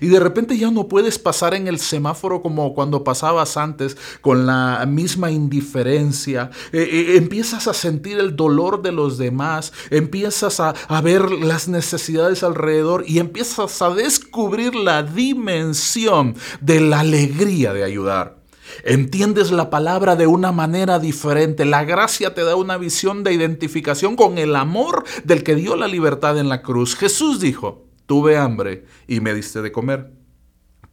y 0.00 0.08
de 0.08 0.20
repente 0.20 0.56
ya 0.56 0.70
no 0.70 0.88
puedes 0.88 1.18
pasar 1.18 1.54
en 1.54 1.68
el 1.68 1.78
semáforo 1.78 2.42
como 2.42 2.74
cuando 2.74 3.04
pasabas 3.04 3.56
antes 3.56 3.96
con 4.20 4.46
la 4.46 4.84
misma 4.86 5.30
indiferencia. 5.30 6.50
Eh, 6.72 6.88
eh, 6.90 7.16
empiezas 7.16 7.68
a 7.68 7.74
sentir 7.74 8.18
el 8.18 8.36
dolor 8.36 8.67
de 8.76 8.92
los 8.92 9.16
demás, 9.16 9.72
empiezas 9.90 10.60
a, 10.60 10.74
a 10.88 11.00
ver 11.00 11.30
las 11.30 11.66
necesidades 11.68 12.42
alrededor 12.42 13.04
y 13.06 13.18
empiezas 13.18 13.80
a 13.80 13.90
descubrir 13.90 14.74
la 14.74 15.02
dimensión 15.02 16.36
de 16.60 16.80
la 16.80 17.00
alegría 17.00 17.72
de 17.72 17.84
ayudar. 17.84 18.38
Entiendes 18.84 19.50
la 19.50 19.70
palabra 19.70 20.14
de 20.14 20.26
una 20.26 20.52
manera 20.52 20.98
diferente. 20.98 21.64
La 21.64 21.84
gracia 21.84 22.34
te 22.34 22.44
da 22.44 22.54
una 22.54 22.76
visión 22.76 23.24
de 23.24 23.32
identificación 23.32 24.14
con 24.14 24.38
el 24.38 24.54
amor 24.54 25.04
del 25.24 25.42
que 25.42 25.54
dio 25.54 25.74
la 25.74 25.88
libertad 25.88 26.38
en 26.38 26.48
la 26.48 26.62
cruz. 26.62 26.94
Jesús 26.94 27.40
dijo, 27.40 27.86
tuve 28.06 28.36
hambre 28.36 28.84
y 29.06 29.20
me 29.20 29.34
diste 29.34 29.62
de 29.62 29.72
comer. 29.72 30.17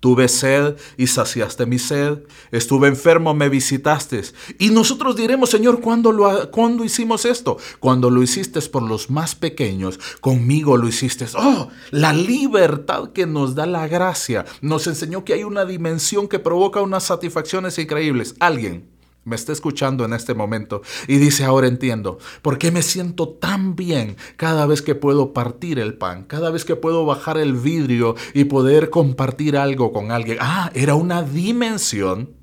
Tuve 0.06 0.28
sed 0.28 0.76
y 0.98 1.08
saciaste 1.08 1.66
mi 1.66 1.80
sed. 1.80 2.20
Estuve 2.52 2.90
enfermo, 2.90 3.34
me 3.34 3.50
visitaste. 3.50 4.22
Y 4.60 4.70
nosotros 4.70 5.16
diremos, 5.16 5.50
Señor, 5.50 5.82
¿cuándo, 5.82 6.12
lo, 6.12 6.52
¿cuándo 6.52 6.84
hicimos 6.84 7.26
esto? 7.26 7.58
Cuando 7.80 8.12
lo 8.12 8.22
hiciste 8.22 8.62
por 8.62 8.84
los 8.84 9.10
más 9.10 9.34
pequeños, 9.34 10.00
conmigo 10.22 10.78
lo 10.78 10.88
hiciste. 10.88 11.26
Oh, 11.36 11.70
la 11.90 12.14
libertad 12.14 13.14
que 13.14 13.26
nos 13.26 13.56
da 13.56 13.66
la 13.66 13.88
gracia 13.88 14.46
nos 14.62 14.86
enseñó 14.86 15.26
que 15.26 15.34
hay 15.34 15.44
una 15.44 15.66
dimensión 15.66 16.28
que 16.28 16.38
provoca 16.38 16.84
unas 16.84 17.06
satisfacciones 17.06 17.80
increíbles. 17.80 18.36
Alguien 18.40 18.95
me 19.26 19.36
está 19.36 19.52
escuchando 19.52 20.06
en 20.06 20.14
este 20.14 20.34
momento 20.34 20.82
y 21.08 21.18
dice, 21.18 21.44
ahora 21.44 21.68
entiendo, 21.68 22.20
¿por 22.42 22.58
qué 22.58 22.72
me 22.72 22.84
siento 22.84 23.28
tan 23.28 23.76
bien 23.76 24.16
cada 24.38 24.66
vez 24.68 24.82
que 24.82 24.96
puedo 24.96 25.34
partir 25.34 25.80
el 25.80 25.96
pan, 25.96 26.24
cada 26.24 26.52
vez 26.52 26.64
que 26.64 26.76
puedo 26.76 27.06
bajar 27.06 27.38
el 27.38 27.54
vidrio 27.54 28.16
y 28.34 28.46
poder 28.46 28.90
compartir 28.90 29.58
algo 29.58 29.92
con 29.92 30.12
alguien? 30.12 30.38
Ah, 30.40 30.72
era 30.76 30.96
una 30.96 31.24
dimensión 31.24 32.36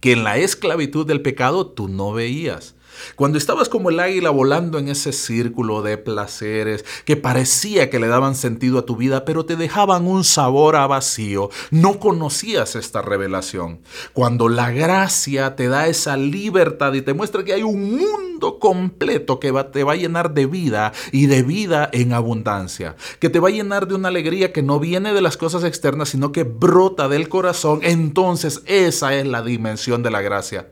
que 0.00 0.12
en 0.12 0.24
la 0.24 0.38
esclavitud 0.38 1.06
del 1.06 1.22
pecado 1.22 1.66
tú 1.66 1.88
no 1.88 2.12
veías. 2.12 2.74
Cuando 3.16 3.38
estabas 3.38 3.68
como 3.68 3.90
el 3.90 4.00
águila 4.00 4.30
volando 4.30 4.78
en 4.78 4.88
ese 4.88 5.12
círculo 5.12 5.82
de 5.82 5.98
placeres 5.98 6.84
que 7.04 7.16
parecía 7.16 7.90
que 7.90 7.98
le 7.98 8.08
daban 8.08 8.34
sentido 8.34 8.78
a 8.78 8.86
tu 8.86 8.96
vida, 8.96 9.24
pero 9.24 9.44
te 9.44 9.56
dejaban 9.56 10.06
un 10.06 10.24
sabor 10.24 10.76
a 10.76 10.86
vacío, 10.86 11.50
no 11.70 11.98
conocías 11.98 12.76
esta 12.76 13.02
revelación. 13.02 13.80
Cuando 14.12 14.48
la 14.48 14.70
gracia 14.70 15.56
te 15.56 15.68
da 15.68 15.88
esa 15.88 16.16
libertad 16.16 16.94
y 16.94 17.02
te 17.02 17.14
muestra 17.14 17.44
que 17.44 17.54
hay 17.54 17.62
un 17.62 17.96
mundo 17.96 18.58
completo 18.58 19.40
que 19.40 19.52
te 19.72 19.84
va 19.84 19.92
a 19.92 19.96
llenar 19.96 20.34
de 20.34 20.46
vida 20.46 20.92
y 21.12 21.26
de 21.26 21.42
vida 21.42 21.88
en 21.92 22.12
abundancia, 22.12 22.96
que 23.18 23.30
te 23.30 23.40
va 23.40 23.48
a 23.48 23.52
llenar 23.52 23.88
de 23.88 23.94
una 23.94 24.08
alegría 24.08 24.52
que 24.52 24.62
no 24.62 24.78
viene 24.78 25.12
de 25.12 25.20
las 25.20 25.36
cosas 25.36 25.64
externas, 25.64 26.10
sino 26.10 26.32
que 26.32 26.44
brota 26.44 27.08
del 27.08 27.28
corazón, 27.28 27.80
entonces 27.82 28.62
esa 28.66 29.14
es 29.14 29.26
la 29.26 29.42
dimensión 29.42 30.02
de 30.02 30.10
la 30.10 30.20
gracia. 30.20 30.68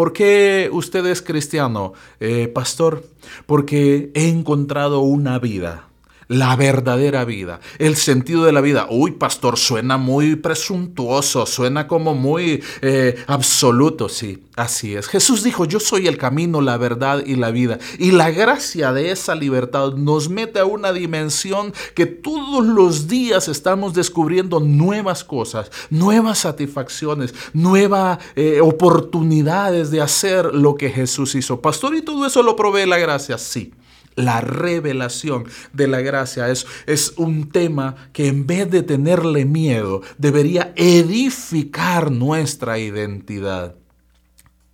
¿Por 0.00 0.14
qué 0.14 0.70
usted 0.72 1.04
es 1.04 1.20
cristiano, 1.20 1.92
eh, 2.20 2.48
pastor? 2.48 3.04
Porque 3.44 4.10
he 4.14 4.30
encontrado 4.30 5.00
una 5.00 5.38
vida 5.38 5.89
la 6.30 6.54
verdadera 6.54 7.24
vida, 7.24 7.58
el 7.78 7.96
sentido 7.96 8.44
de 8.44 8.52
la 8.52 8.60
vida. 8.60 8.86
Uy, 8.88 9.10
pastor, 9.10 9.58
suena 9.58 9.96
muy 9.96 10.36
presuntuoso, 10.36 11.44
suena 11.44 11.88
como 11.88 12.14
muy 12.14 12.62
eh, 12.82 13.16
absoluto. 13.26 14.08
Sí, 14.08 14.44
así 14.54 14.94
es. 14.94 15.08
Jesús 15.08 15.42
dijo, 15.42 15.64
yo 15.64 15.80
soy 15.80 16.06
el 16.06 16.18
camino, 16.18 16.60
la 16.60 16.76
verdad 16.76 17.24
y 17.26 17.34
la 17.34 17.50
vida. 17.50 17.80
Y 17.98 18.12
la 18.12 18.30
gracia 18.30 18.92
de 18.92 19.10
esa 19.10 19.34
libertad 19.34 19.94
nos 19.94 20.28
mete 20.28 20.60
a 20.60 20.66
una 20.66 20.92
dimensión 20.92 21.74
que 21.96 22.06
todos 22.06 22.64
los 22.64 23.08
días 23.08 23.48
estamos 23.48 23.92
descubriendo 23.94 24.60
nuevas 24.60 25.24
cosas, 25.24 25.72
nuevas 25.90 26.38
satisfacciones, 26.38 27.34
nuevas 27.54 28.20
eh, 28.36 28.60
oportunidades 28.62 29.90
de 29.90 30.00
hacer 30.00 30.54
lo 30.54 30.76
que 30.76 30.90
Jesús 30.90 31.34
hizo. 31.34 31.60
Pastor, 31.60 31.96
¿y 31.96 32.02
todo 32.02 32.24
eso 32.24 32.40
lo 32.44 32.54
provee 32.54 32.86
la 32.86 32.98
gracia? 32.98 33.36
Sí. 33.36 33.72
La 34.20 34.40
revelación 34.40 35.44
de 35.72 35.88
la 35.88 36.00
gracia 36.00 36.48
es, 36.50 36.66
es 36.86 37.14
un 37.16 37.50
tema 37.50 37.96
que 38.12 38.28
en 38.28 38.46
vez 38.46 38.70
de 38.70 38.82
tenerle 38.82 39.44
miedo, 39.44 40.02
debería 40.18 40.72
edificar 40.76 42.10
nuestra 42.10 42.78
identidad. 42.78 43.74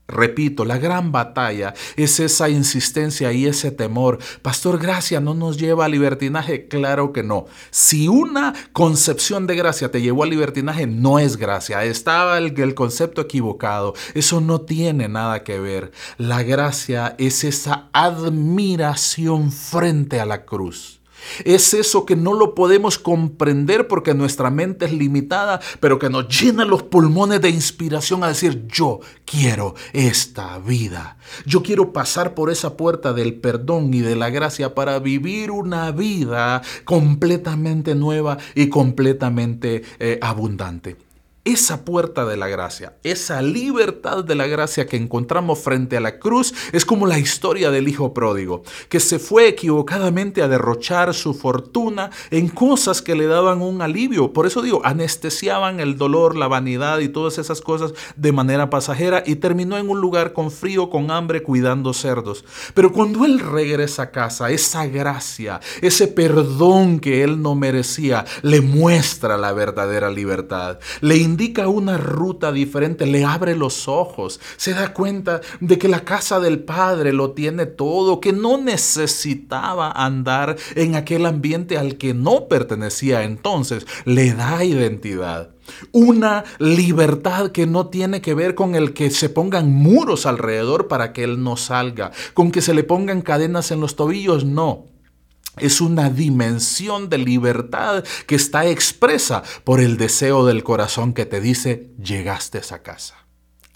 Repito, 0.08 0.64
la 0.64 0.78
gran 0.78 1.10
batalla 1.10 1.74
es 1.96 2.20
esa 2.20 2.48
insistencia 2.48 3.32
y 3.32 3.46
ese 3.46 3.72
temor. 3.72 4.18
Pastor, 4.40 4.78
gracia 4.78 5.20
no 5.20 5.34
nos 5.34 5.56
lleva 5.56 5.84
a 5.84 5.88
libertinaje. 5.88 6.68
Claro 6.68 7.12
que 7.12 7.24
no. 7.24 7.46
Si 7.70 8.06
una 8.06 8.54
concepción 8.72 9.48
de 9.48 9.56
gracia 9.56 9.90
te 9.90 10.00
llevó 10.00 10.22
a 10.22 10.26
libertinaje, 10.26 10.86
no 10.86 11.18
es 11.18 11.36
gracia. 11.36 11.84
Estaba 11.84 12.38
el, 12.38 12.58
el 12.60 12.74
concepto 12.74 13.20
equivocado. 13.20 13.94
Eso 14.14 14.40
no 14.40 14.60
tiene 14.60 15.08
nada 15.08 15.42
que 15.42 15.58
ver. 15.58 15.90
La 16.18 16.44
gracia 16.44 17.16
es 17.18 17.42
esa 17.42 17.88
admiración 17.92 19.50
frente 19.50 20.20
a 20.20 20.26
la 20.26 20.44
cruz. 20.44 21.00
Es 21.44 21.74
eso 21.74 22.06
que 22.06 22.16
no 22.16 22.34
lo 22.34 22.54
podemos 22.54 22.98
comprender 22.98 23.88
porque 23.88 24.14
nuestra 24.14 24.50
mente 24.50 24.86
es 24.86 24.92
limitada, 24.92 25.60
pero 25.80 25.98
que 25.98 26.10
nos 26.10 26.28
llena 26.28 26.64
los 26.64 26.82
pulmones 26.82 27.40
de 27.40 27.50
inspiración 27.50 28.24
a 28.24 28.28
decir, 28.28 28.66
yo 28.68 29.00
quiero 29.24 29.74
esta 29.92 30.58
vida. 30.58 31.16
Yo 31.44 31.62
quiero 31.62 31.92
pasar 31.92 32.34
por 32.34 32.50
esa 32.50 32.76
puerta 32.76 33.12
del 33.12 33.34
perdón 33.34 33.92
y 33.94 34.00
de 34.00 34.16
la 34.16 34.30
gracia 34.30 34.74
para 34.74 34.98
vivir 34.98 35.50
una 35.50 35.90
vida 35.90 36.62
completamente 36.84 37.94
nueva 37.94 38.38
y 38.54 38.68
completamente 38.68 39.82
eh, 39.98 40.18
abundante 40.20 41.05
esa 41.46 41.84
puerta 41.84 42.26
de 42.26 42.36
la 42.36 42.48
gracia, 42.48 42.96
esa 43.04 43.40
libertad 43.40 44.24
de 44.24 44.34
la 44.34 44.48
gracia 44.48 44.86
que 44.86 44.96
encontramos 44.96 45.60
frente 45.60 45.96
a 45.96 46.00
la 46.00 46.18
cruz 46.18 46.52
es 46.72 46.84
como 46.84 47.06
la 47.06 47.20
historia 47.20 47.70
del 47.70 47.86
hijo 47.86 48.12
pródigo, 48.12 48.64
que 48.88 48.98
se 48.98 49.20
fue 49.20 49.46
equivocadamente 49.46 50.42
a 50.42 50.48
derrochar 50.48 51.14
su 51.14 51.34
fortuna 51.34 52.10
en 52.32 52.48
cosas 52.48 53.00
que 53.00 53.14
le 53.14 53.26
daban 53.26 53.62
un 53.62 53.80
alivio. 53.80 54.32
Por 54.32 54.46
eso 54.46 54.60
digo, 54.60 54.80
anestesiaban 54.84 55.78
el 55.78 55.96
dolor, 55.96 56.36
la 56.36 56.48
vanidad 56.48 56.98
y 56.98 57.08
todas 57.08 57.38
esas 57.38 57.60
cosas 57.60 57.92
de 58.16 58.32
manera 58.32 58.68
pasajera 58.68 59.22
y 59.24 59.36
terminó 59.36 59.78
en 59.78 59.88
un 59.88 60.00
lugar 60.00 60.32
con 60.32 60.50
frío, 60.50 60.90
con 60.90 61.12
hambre, 61.12 61.44
cuidando 61.44 61.92
cerdos. 61.92 62.44
Pero 62.74 62.92
cuando 62.92 63.24
él 63.24 63.38
regresa 63.38 64.02
a 64.02 64.10
casa, 64.10 64.50
esa 64.50 64.86
gracia, 64.86 65.60
ese 65.80 66.08
perdón 66.08 66.98
que 66.98 67.22
él 67.22 67.40
no 67.40 67.54
merecía, 67.54 68.24
le 68.42 68.60
muestra 68.60 69.36
la 69.36 69.52
verdadera 69.52 70.10
libertad. 70.10 70.80
Le 71.00 71.16
indica 71.36 71.68
una 71.68 71.98
ruta 71.98 72.50
diferente, 72.50 73.04
le 73.04 73.22
abre 73.22 73.54
los 73.54 73.88
ojos, 73.88 74.40
se 74.56 74.72
da 74.72 74.94
cuenta 74.94 75.42
de 75.60 75.76
que 75.76 75.86
la 75.86 76.00
casa 76.00 76.40
del 76.40 76.60
Padre 76.60 77.12
lo 77.12 77.32
tiene 77.32 77.66
todo, 77.66 78.22
que 78.22 78.32
no 78.32 78.56
necesitaba 78.56 79.90
andar 79.90 80.56
en 80.76 80.94
aquel 80.94 81.26
ambiente 81.26 81.76
al 81.76 81.98
que 81.98 82.14
no 82.14 82.48
pertenecía. 82.48 83.24
Entonces 83.24 83.86
le 84.06 84.32
da 84.32 84.64
identidad. 84.64 85.50
Una 85.92 86.44
libertad 86.58 87.50
que 87.50 87.66
no 87.66 87.88
tiene 87.88 88.22
que 88.22 88.32
ver 88.32 88.54
con 88.54 88.74
el 88.74 88.94
que 88.94 89.10
se 89.10 89.28
pongan 89.28 89.70
muros 89.70 90.24
alrededor 90.24 90.88
para 90.88 91.12
que 91.12 91.22
él 91.22 91.42
no 91.42 91.58
salga, 91.58 92.12
con 92.32 92.50
que 92.50 92.62
se 92.62 92.72
le 92.72 92.82
pongan 92.82 93.20
cadenas 93.20 93.70
en 93.72 93.80
los 93.80 93.94
tobillos, 93.94 94.46
no. 94.46 94.95
Es 95.56 95.80
una 95.80 96.10
dimensión 96.10 97.08
de 97.08 97.18
libertad 97.18 98.04
que 98.26 98.34
está 98.34 98.66
expresa 98.66 99.42
por 99.64 99.80
el 99.80 99.96
deseo 99.96 100.44
del 100.44 100.62
corazón 100.62 101.14
que 101.14 101.26
te 101.26 101.40
dice, 101.40 101.90
llegaste 102.02 102.60
a 102.70 102.82
casa. 102.82 103.26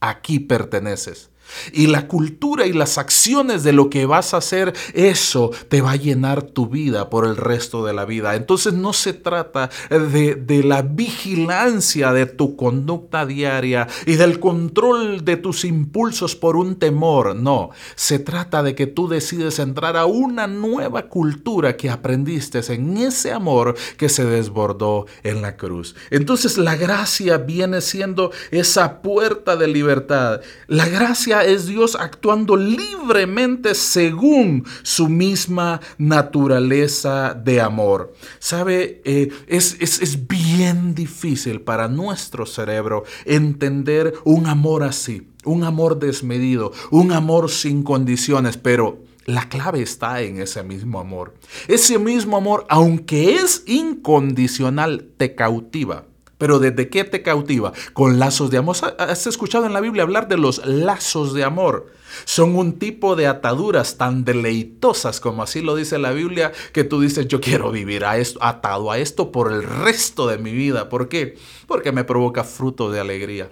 Aquí 0.00 0.40
perteneces. 0.40 1.29
Y 1.72 1.86
la 1.86 2.06
cultura 2.06 2.66
y 2.66 2.72
las 2.72 2.98
acciones 2.98 3.62
de 3.62 3.72
lo 3.72 3.90
que 3.90 4.06
vas 4.06 4.34
a 4.34 4.38
hacer, 4.38 4.72
eso 4.94 5.50
te 5.68 5.80
va 5.80 5.92
a 5.92 5.96
llenar 5.96 6.42
tu 6.42 6.66
vida 6.66 7.10
por 7.10 7.26
el 7.26 7.36
resto 7.36 7.84
de 7.84 7.92
la 7.92 8.04
vida. 8.04 8.34
Entonces 8.34 8.72
no 8.72 8.92
se 8.92 9.12
trata 9.12 9.70
de, 9.88 10.34
de, 10.34 10.62
la 10.62 10.82
vigilancia 10.82 12.12
de 12.12 12.26
tu 12.26 12.56
conducta 12.56 13.26
diaria 13.26 13.88
y 14.06 14.16
del 14.16 14.38
control 14.40 15.24
de 15.24 15.36
tus 15.36 15.64
impulsos 15.64 16.36
por 16.36 16.56
un 16.56 16.76
temor. 16.76 17.34
No, 17.36 17.70
se 17.94 18.18
trata 18.18 18.62
de 18.62 18.74
que 18.74 18.86
tú 18.86 19.08
decides 19.08 19.58
entrar 19.58 19.96
a 19.96 20.06
una 20.06 20.46
nueva 20.46 21.08
cultura 21.08 21.76
que 21.76 21.90
aprendiste 21.90 22.60
en 22.68 22.96
ese 22.96 23.32
amor 23.32 23.76
que 23.96 24.08
se 24.08 24.24
desbordó 24.24 25.06
en 25.22 25.42
la 25.42 25.56
cruz. 25.56 25.94
Entonces 26.10 26.58
la 26.58 26.76
gracia 26.76 27.38
viene 27.38 27.80
siendo 27.80 28.32
esa 28.50 29.02
puerta 29.02 29.56
de 29.56 29.68
libertad. 29.68 30.40
La 30.66 30.88
gracia 30.88 31.39
es 31.44 31.66
Dios 31.66 31.96
actuando 31.98 32.56
libremente 32.56 33.74
según 33.74 34.64
su 34.82 35.08
misma 35.08 35.80
naturaleza 35.98 37.34
de 37.34 37.60
amor. 37.60 38.14
Sabe, 38.38 39.00
eh, 39.04 39.28
es, 39.46 39.76
es 39.80 40.28
bien 40.28 40.94
difícil 40.94 41.60
para 41.60 41.88
nuestro 41.88 42.46
cerebro 42.46 43.04
entender 43.24 44.14
un 44.24 44.46
amor 44.46 44.82
así, 44.82 45.28
un 45.44 45.64
amor 45.64 45.98
desmedido, 45.98 46.72
un 46.90 47.12
amor 47.12 47.50
sin 47.50 47.82
condiciones, 47.82 48.56
pero... 48.56 49.10
La 49.26 49.48
clave 49.48 49.82
está 49.82 50.22
en 50.22 50.40
ese 50.40 50.62
mismo 50.64 50.98
amor. 50.98 51.34
Ese 51.68 51.98
mismo 52.00 52.36
amor, 52.38 52.66
aunque 52.68 53.36
es 53.36 53.62
incondicional, 53.66 55.08
te 55.18 55.36
cautiva. 55.36 56.06
Pero 56.40 56.58
¿desde 56.58 56.88
qué 56.88 57.04
te 57.04 57.20
cautiva? 57.20 57.74
Con 57.92 58.18
lazos 58.18 58.50
de 58.50 58.56
amor. 58.56 58.74
¿Has 58.98 59.26
escuchado 59.26 59.66
en 59.66 59.74
la 59.74 59.80
Biblia 59.82 60.04
hablar 60.04 60.26
de 60.26 60.38
los 60.38 60.64
lazos 60.64 61.34
de 61.34 61.44
amor? 61.44 61.92
Son 62.24 62.56
un 62.56 62.78
tipo 62.78 63.14
de 63.14 63.26
ataduras 63.26 63.98
tan 63.98 64.24
deleitosas 64.24 65.20
como 65.20 65.42
así 65.42 65.60
lo 65.60 65.76
dice 65.76 65.98
la 65.98 66.12
Biblia 66.12 66.50
que 66.72 66.82
tú 66.82 66.98
dices 67.02 67.28
yo 67.28 67.42
quiero 67.42 67.70
vivir 67.70 68.06
atado 68.06 68.90
a 68.90 68.98
esto 68.98 69.30
por 69.30 69.52
el 69.52 69.62
resto 69.62 70.28
de 70.28 70.38
mi 70.38 70.52
vida. 70.52 70.88
¿Por 70.88 71.10
qué? 71.10 71.36
Porque 71.66 71.92
me 71.92 72.04
provoca 72.04 72.42
fruto 72.42 72.90
de 72.90 73.00
alegría. 73.00 73.50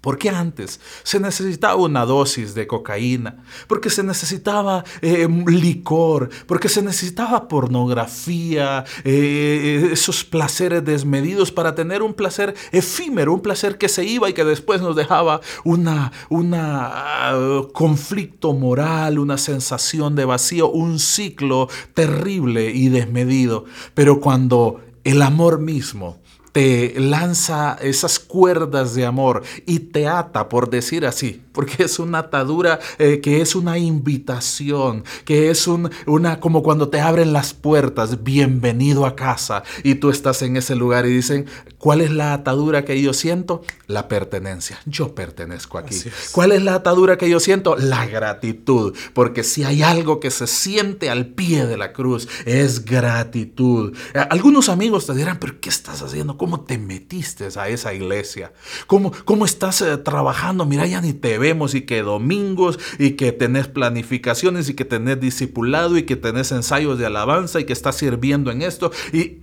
Porque 0.00 0.30
antes 0.30 0.80
se 1.02 1.20
necesitaba 1.20 1.76
una 1.76 2.06
dosis 2.06 2.54
de 2.54 2.66
cocaína, 2.66 3.44
porque 3.66 3.90
se 3.90 4.02
necesitaba 4.02 4.84
eh, 5.02 5.28
licor, 5.46 6.30
porque 6.46 6.68
se 6.68 6.82
necesitaba 6.82 7.48
pornografía, 7.48 8.84
eh, 9.04 9.90
esos 9.92 10.24
placeres 10.24 10.84
desmedidos 10.84 11.52
para 11.52 11.74
tener 11.74 12.02
un 12.02 12.14
placer 12.14 12.54
efímero, 12.72 13.34
un 13.34 13.42
placer 13.42 13.76
que 13.76 13.88
se 13.88 14.04
iba 14.04 14.30
y 14.30 14.32
que 14.32 14.44
después 14.44 14.80
nos 14.80 14.96
dejaba 14.96 15.40
una, 15.64 16.12
una 16.30 17.32
uh, 17.36 17.72
conflicto 17.72 18.54
moral, 18.54 19.18
una 19.18 19.36
sensación 19.36 20.14
de 20.14 20.24
vacío, 20.24 20.70
un 20.70 20.98
ciclo 20.98 21.68
terrible 21.94 22.70
y 22.70 22.88
desmedido. 22.88 23.64
Pero 23.94 24.20
cuando 24.20 24.80
el 25.04 25.22
amor 25.22 25.60
mismo 25.60 26.19
te 26.52 26.94
lanza 26.98 27.76
esas 27.80 28.18
cuerdas 28.18 28.94
de 28.94 29.06
amor 29.06 29.42
y 29.66 29.78
te 29.80 30.08
ata, 30.08 30.48
por 30.48 30.70
decir 30.70 31.06
así, 31.06 31.42
porque 31.52 31.84
es 31.84 31.98
una 31.98 32.18
atadura 32.18 32.80
eh, 32.98 33.20
que 33.20 33.40
es 33.40 33.54
una 33.54 33.78
invitación, 33.78 35.04
que 35.24 35.50
es 35.50 35.66
un, 35.66 35.90
una 36.06 36.40
como 36.40 36.62
cuando 36.62 36.88
te 36.88 37.00
abren 37.00 37.32
las 37.32 37.54
puertas, 37.54 38.22
bienvenido 38.22 39.06
a 39.06 39.16
casa, 39.16 39.62
y 39.84 39.96
tú 39.96 40.10
estás 40.10 40.42
en 40.42 40.56
ese 40.56 40.74
lugar 40.74 41.06
y 41.06 41.10
dicen, 41.10 41.46
¿cuál 41.78 42.00
es 42.00 42.10
la 42.10 42.32
atadura 42.32 42.84
que 42.84 43.00
yo 43.00 43.12
siento? 43.12 43.62
La 43.86 44.08
pertenencia. 44.08 44.80
Yo 44.86 45.14
pertenezco 45.14 45.78
aquí. 45.78 45.96
¿Cuál 46.32 46.52
es 46.52 46.62
la 46.62 46.74
atadura 46.74 47.18
que 47.18 47.28
yo 47.28 47.40
siento? 47.40 47.76
La 47.76 48.06
gratitud, 48.06 48.96
porque 49.14 49.44
si 49.44 49.64
hay 49.64 49.82
algo 49.82 50.20
que 50.20 50.30
se 50.30 50.46
siente 50.46 51.10
al 51.10 51.26
pie 51.26 51.66
de 51.66 51.76
la 51.76 51.92
cruz, 51.92 52.28
es 52.44 52.84
gratitud. 52.84 53.96
Eh, 54.14 54.26
algunos 54.30 54.68
amigos 54.68 55.06
te 55.06 55.14
dirán, 55.14 55.38
pero 55.38 55.60
¿qué 55.60 55.68
estás 55.68 56.02
haciendo? 56.02 56.36
¿Cómo 56.40 56.62
te 56.62 56.78
metiste 56.78 57.48
a 57.54 57.68
esa 57.68 57.92
iglesia? 57.92 58.54
¿Cómo, 58.86 59.12
cómo 59.26 59.44
estás 59.44 59.82
eh, 59.82 59.98
trabajando? 59.98 60.64
Mira, 60.64 60.86
ya 60.86 61.02
ni 61.02 61.12
te 61.12 61.36
vemos 61.36 61.74
y 61.74 61.82
que 61.82 62.00
domingos 62.00 62.78
y 62.98 63.10
que 63.10 63.32
tenés 63.32 63.68
planificaciones 63.68 64.70
y 64.70 64.72
que 64.72 64.86
tenés 64.86 65.20
discipulado 65.20 65.98
y 65.98 66.04
que 66.04 66.16
tenés 66.16 66.50
ensayos 66.50 66.98
de 66.98 67.04
alabanza 67.04 67.60
y 67.60 67.66
que 67.66 67.74
estás 67.74 67.96
sirviendo 67.96 68.50
en 68.50 68.62
esto. 68.62 68.90
Y 69.12 69.40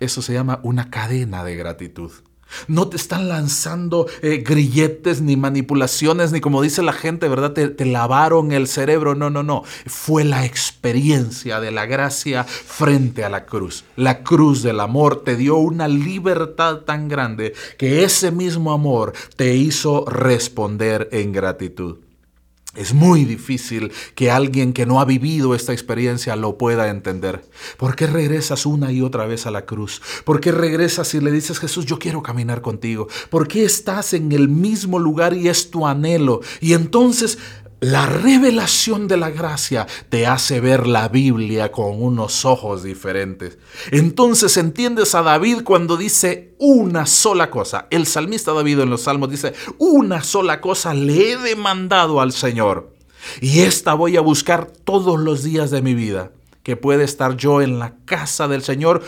eso 0.00 0.22
se 0.22 0.32
llama 0.32 0.58
una 0.64 0.90
cadena 0.90 1.44
de 1.44 1.54
gratitud. 1.54 2.10
No 2.68 2.88
te 2.88 2.96
están 2.96 3.28
lanzando 3.28 4.06
eh, 4.22 4.42
grilletes 4.46 5.20
ni 5.20 5.36
manipulaciones, 5.36 6.32
ni 6.32 6.40
como 6.40 6.62
dice 6.62 6.82
la 6.82 6.92
gente, 6.92 7.28
¿verdad? 7.28 7.52
Te, 7.52 7.68
te, 7.68 7.84
lavaron 7.84 8.52
el 8.52 8.66
cerebro. 8.66 9.14
No, 9.14 9.30
no, 9.30 9.42
no. 9.42 9.62
Fue 9.86 10.24
la 10.24 10.44
experiencia 10.44 11.60
de 11.60 11.70
la 11.70 11.86
gracia 11.86 12.44
frente 12.44 13.24
a 13.24 13.28
la 13.28 13.46
cruz. 13.46 13.84
La 13.96 14.22
cruz 14.22 14.62
del 14.62 14.80
amor 14.80 15.24
te 15.24 15.36
dio 15.36 15.56
una 15.56 15.88
libertad 15.88 16.78
tan 16.78 17.08
grande 17.08 17.54
que 17.78 18.04
ese 18.04 18.30
mismo 18.30 18.72
amor 18.72 19.12
te 19.36 19.54
hizo 19.54 20.04
responder 20.06 21.08
en 21.12 21.32
gratitud. 21.32 21.98
Es 22.76 22.94
muy 22.94 23.24
difícil 23.24 23.90
que 24.14 24.30
alguien 24.30 24.72
que 24.72 24.86
no 24.86 25.00
ha 25.00 25.04
vivido 25.04 25.56
esta 25.56 25.72
experiencia 25.72 26.36
lo 26.36 26.56
pueda 26.56 26.88
entender. 26.88 27.42
¿Por 27.76 27.96
qué 27.96 28.06
regresas 28.06 28.64
una 28.64 28.92
y 28.92 29.02
otra 29.02 29.26
vez 29.26 29.46
a 29.46 29.50
la 29.50 29.66
cruz? 29.66 30.00
¿Por 30.24 30.40
qué 30.40 30.52
regresas 30.52 31.12
y 31.14 31.20
le 31.20 31.32
dices, 31.32 31.58
Jesús, 31.58 31.84
yo 31.84 31.98
quiero 31.98 32.22
caminar 32.22 32.62
contigo? 32.62 33.08
¿Por 33.28 33.48
qué 33.48 33.64
estás 33.64 34.14
en 34.14 34.30
el 34.30 34.48
mismo 34.48 35.00
lugar 35.00 35.34
y 35.34 35.48
es 35.48 35.72
tu 35.72 35.84
anhelo? 35.84 36.42
Y 36.60 36.74
entonces 36.74 37.38
la 37.80 38.06
revelación 38.06 39.08
de 39.08 39.16
la 39.16 39.30
gracia 39.30 39.86
te 40.08 40.26
hace 40.26 40.60
ver 40.60 40.86
la 40.86 41.08
Biblia 41.08 41.72
con 41.72 42.02
unos 42.02 42.44
ojos 42.44 42.82
diferentes. 42.82 43.58
Entonces 43.90 44.56
entiendes 44.56 45.14
a 45.14 45.22
David 45.22 45.62
cuando 45.64 45.96
dice 45.96 46.54
una 46.58 47.06
sola 47.06 47.50
cosa. 47.50 47.86
El 47.90 48.06
salmista 48.06 48.52
David 48.52 48.80
en 48.80 48.90
los 48.90 49.02
salmos 49.02 49.30
dice, 49.30 49.54
una 49.78 50.22
sola 50.22 50.60
cosa 50.60 50.92
le 50.94 51.32
he 51.32 51.36
demandado 51.38 52.20
al 52.20 52.32
Señor. 52.32 52.94
Y 53.40 53.60
esta 53.60 53.94
voy 53.94 54.16
a 54.16 54.20
buscar 54.20 54.66
todos 54.66 55.18
los 55.18 55.42
días 55.42 55.70
de 55.70 55.82
mi 55.82 55.94
vida, 55.94 56.32
que 56.62 56.76
puede 56.76 57.04
estar 57.04 57.36
yo 57.36 57.62
en 57.62 57.78
la 57.78 57.96
casa 58.04 58.48
del 58.48 58.62
Señor 58.62 59.02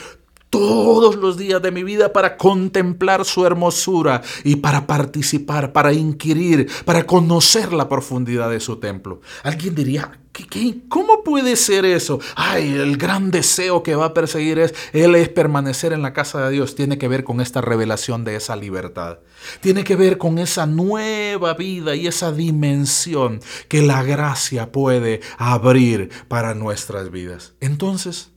todos 0.53 1.17
los 1.17 1.39
días 1.39 1.63
de 1.63 1.71
mi 1.71 1.83
vida 1.83 2.13
para 2.13 2.37
contemplar 2.37 3.25
su 3.25 3.47
hermosura 3.47 4.21
y 4.45 4.57
para 4.57 4.87
participar, 4.87 5.73
para 5.73 5.95
inquirir, 5.95 6.71
para 6.85 7.07
conocer 7.07 7.73
la 7.73 7.89
profundidad 7.89 8.51
de 8.51 8.61
su 8.61 8.77
templo. 8.77 9.23
Alguien 9.45 9.75
diría, 9.75 10.21
¿qué, 10.31 10.81
cómo 10.91 11.25
puede 11.25 11.57
ser 11.57 11.87
eso? 11.87 12.21
Ay, 12.37 12.69
el 12.69 12.99
gran 12.99 13.31
deseo 13.31 13.83
que 13.83 13.95
va 13.95 14.05
a 14.05 14.15
perseguir 14.15 14.59
es, 14.59 14.75
él 14.93 15.15
es 15.15 15.31
permanecer 15.31 15.95
en 15.95 16.03
la 16.03 16.13
casa 16.13 16.45
de 16.45 16.53
Dios. 16.53 16.75
Tiene 16.75 16.99
que 16.99 17.09
ver 17.09 17.25
con 17.25 17.41
esta 17.41 17.63
revelación 17.63 18.23
de 18.23 18.37
esa 18.37 18.55
libertad. 18.55 19.21
Tiene 19.63 19.85
que 19.85 19.97
ver 19.97 20.19
con 20.19 20.39
esa 20.39 20.67
nueva 20.67 21.55
vida 21.55 21.97
y 21.97 22.07
esa 22.07 22.31
dimensión 22.31 23.41
que 23.69 23.81
la 23.81 24.03
gracia 24.03 24.71
puede 24.71 25.23
abrir 25.39 26.11
para 26.29 26.55
nuestras 26.55 27.11
vidas. 27.11 27.55
Entonces, 27.61 28.32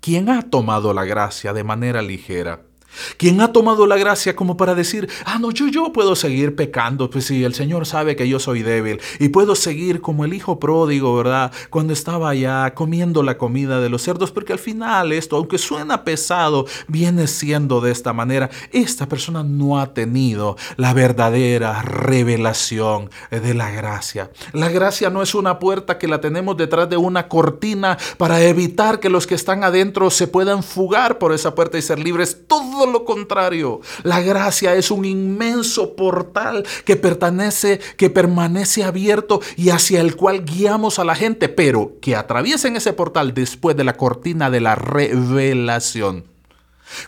¿Quién 0.00 0.30
ha 0.30 0.40
tomado 0.48 0.94
la 0.94 1.04
gracia 1.04 1.52
de 1.52 1.62
manera 1.62 2.00
ligera? 2.00 2.69
¿Quién 3.16 3.40
ha 3.40 3.52
tomado 3.52 3.86
la 3.86 3.96
gracia 3.96 4.36
como 4.36 4.56
para 4.56 4.74
decir, 4.74 5.08
ah, 5.24 5.38
no, 5.38 5.50
yo, 5.50 5.68
yo 5.68 5.92
puedo 5.92 6.16
seguir 6.16 6.56
pecando, 6.56 7.10
pues 7.10 7.26
si 7.26 7.44
el 7.44 7.54
Señor 7.54 7.86
sabe 7.86 8.16
que 8.16 8.28
yo 8.28 8.38
soy 8.38 8.62
débil 8.62 9.00
y 9.18 9.28
puedo 9.28 9.54
seguir 9.54 10.00
como 10.00 10.24
el 10.24 10.34
hijo 10.34 10.58
pródigo, 10.58 11.16
¿verdad? 11.16 11.52
Cuando 11.70 11.92
estaba 11.92 12.30
allá 12.30 12.74
comiendo 12.74 13.22
la 13.22 13.38
comida 13.38 13.80
de 13.80 13.88
los 13.88 14.02
cerdos, 14.02 14.30
porque 14.30 14.52
al 14.52 14.58
final 14.58 15.12
esto, 15.12 15.36
aunque 15.36 15.58
suena 15.58 16.04
pesado, 16.04 16.66
viene 16.88 17.26
siendo 17.26 17.80
de 17.80 17.90
esta 17.90 18.12
manera. 18.12 18.50
Esta 18.72 19.08
persona 19.08 19.42
no 19.42 19.78
ha 19.80 19.94
tenido 19.94 20.56
la 20.76 20.92
verdadera 20.94 21.82
revelación 21.82 23.10
de 23.30 23.54
la 23.54 23.70
gracia. 23.70 24.30
La 24.52 24.68
gracia 24.68 25.10
no 25.10 25.22
es 25.22 25.34
una 25.34 25.58
puerta 25.58 25.98
que 25.98 26.08
la 26.08 26.20
tenemos 26.20 26.56
detrás 26.56 26.88
de 26.88 26.96
una 26.96 27.28
cortina 27.28 27.98
para 28.16 28.42
evitar 28.42 29.00
que 29.00 29.10
los 29.10 29.26
que 29.26 29.34
están 29.34 29.64
adentro 29.64 30.10
se 30.10 30.26
puedan 30.26 30.62
fugar 30.62 31.18
por 31.18 31.32
esa 31.32 31.54
puerta 31.54 31.78
y 31.78 31.82
ser 31.82 31.98
libres. 31.98 32.38
Todo 32.46 32.79
lo 32.86 33.04
contrario. 33.04 33.80
La 34.02 34.20
gracia 34.20 34.74
es 34.74 34.90
un 34.90 35.04
inmenso 35.04 35.94
portal 35.94 36.66
que 36.84 36.96
pertenece, 36.96 37.80
que 37.96 38.10
permanece 38.10 38.84
abierto 38.84 39.40
y 39.56 39.70
hacia 39.70 40.00
el 40.00 40.16
cual 40.16 40.44
guiamos 40.44 40.98
a 40.98 41.04
la 41.04 41.14
gente, 41.14 41.48
pero 41.48 41.92
que 42.00 42.16
atraviesen 42.16 42.76
ese 42.76 42.92
portal 42.92 43.34
después 43.34 43.76
de 43.76 43.84
la 43.84 43.96
cortina 43.96 44.50
de 44.50 44.60
la 44.60 44.74
revelación. 44.74 46.30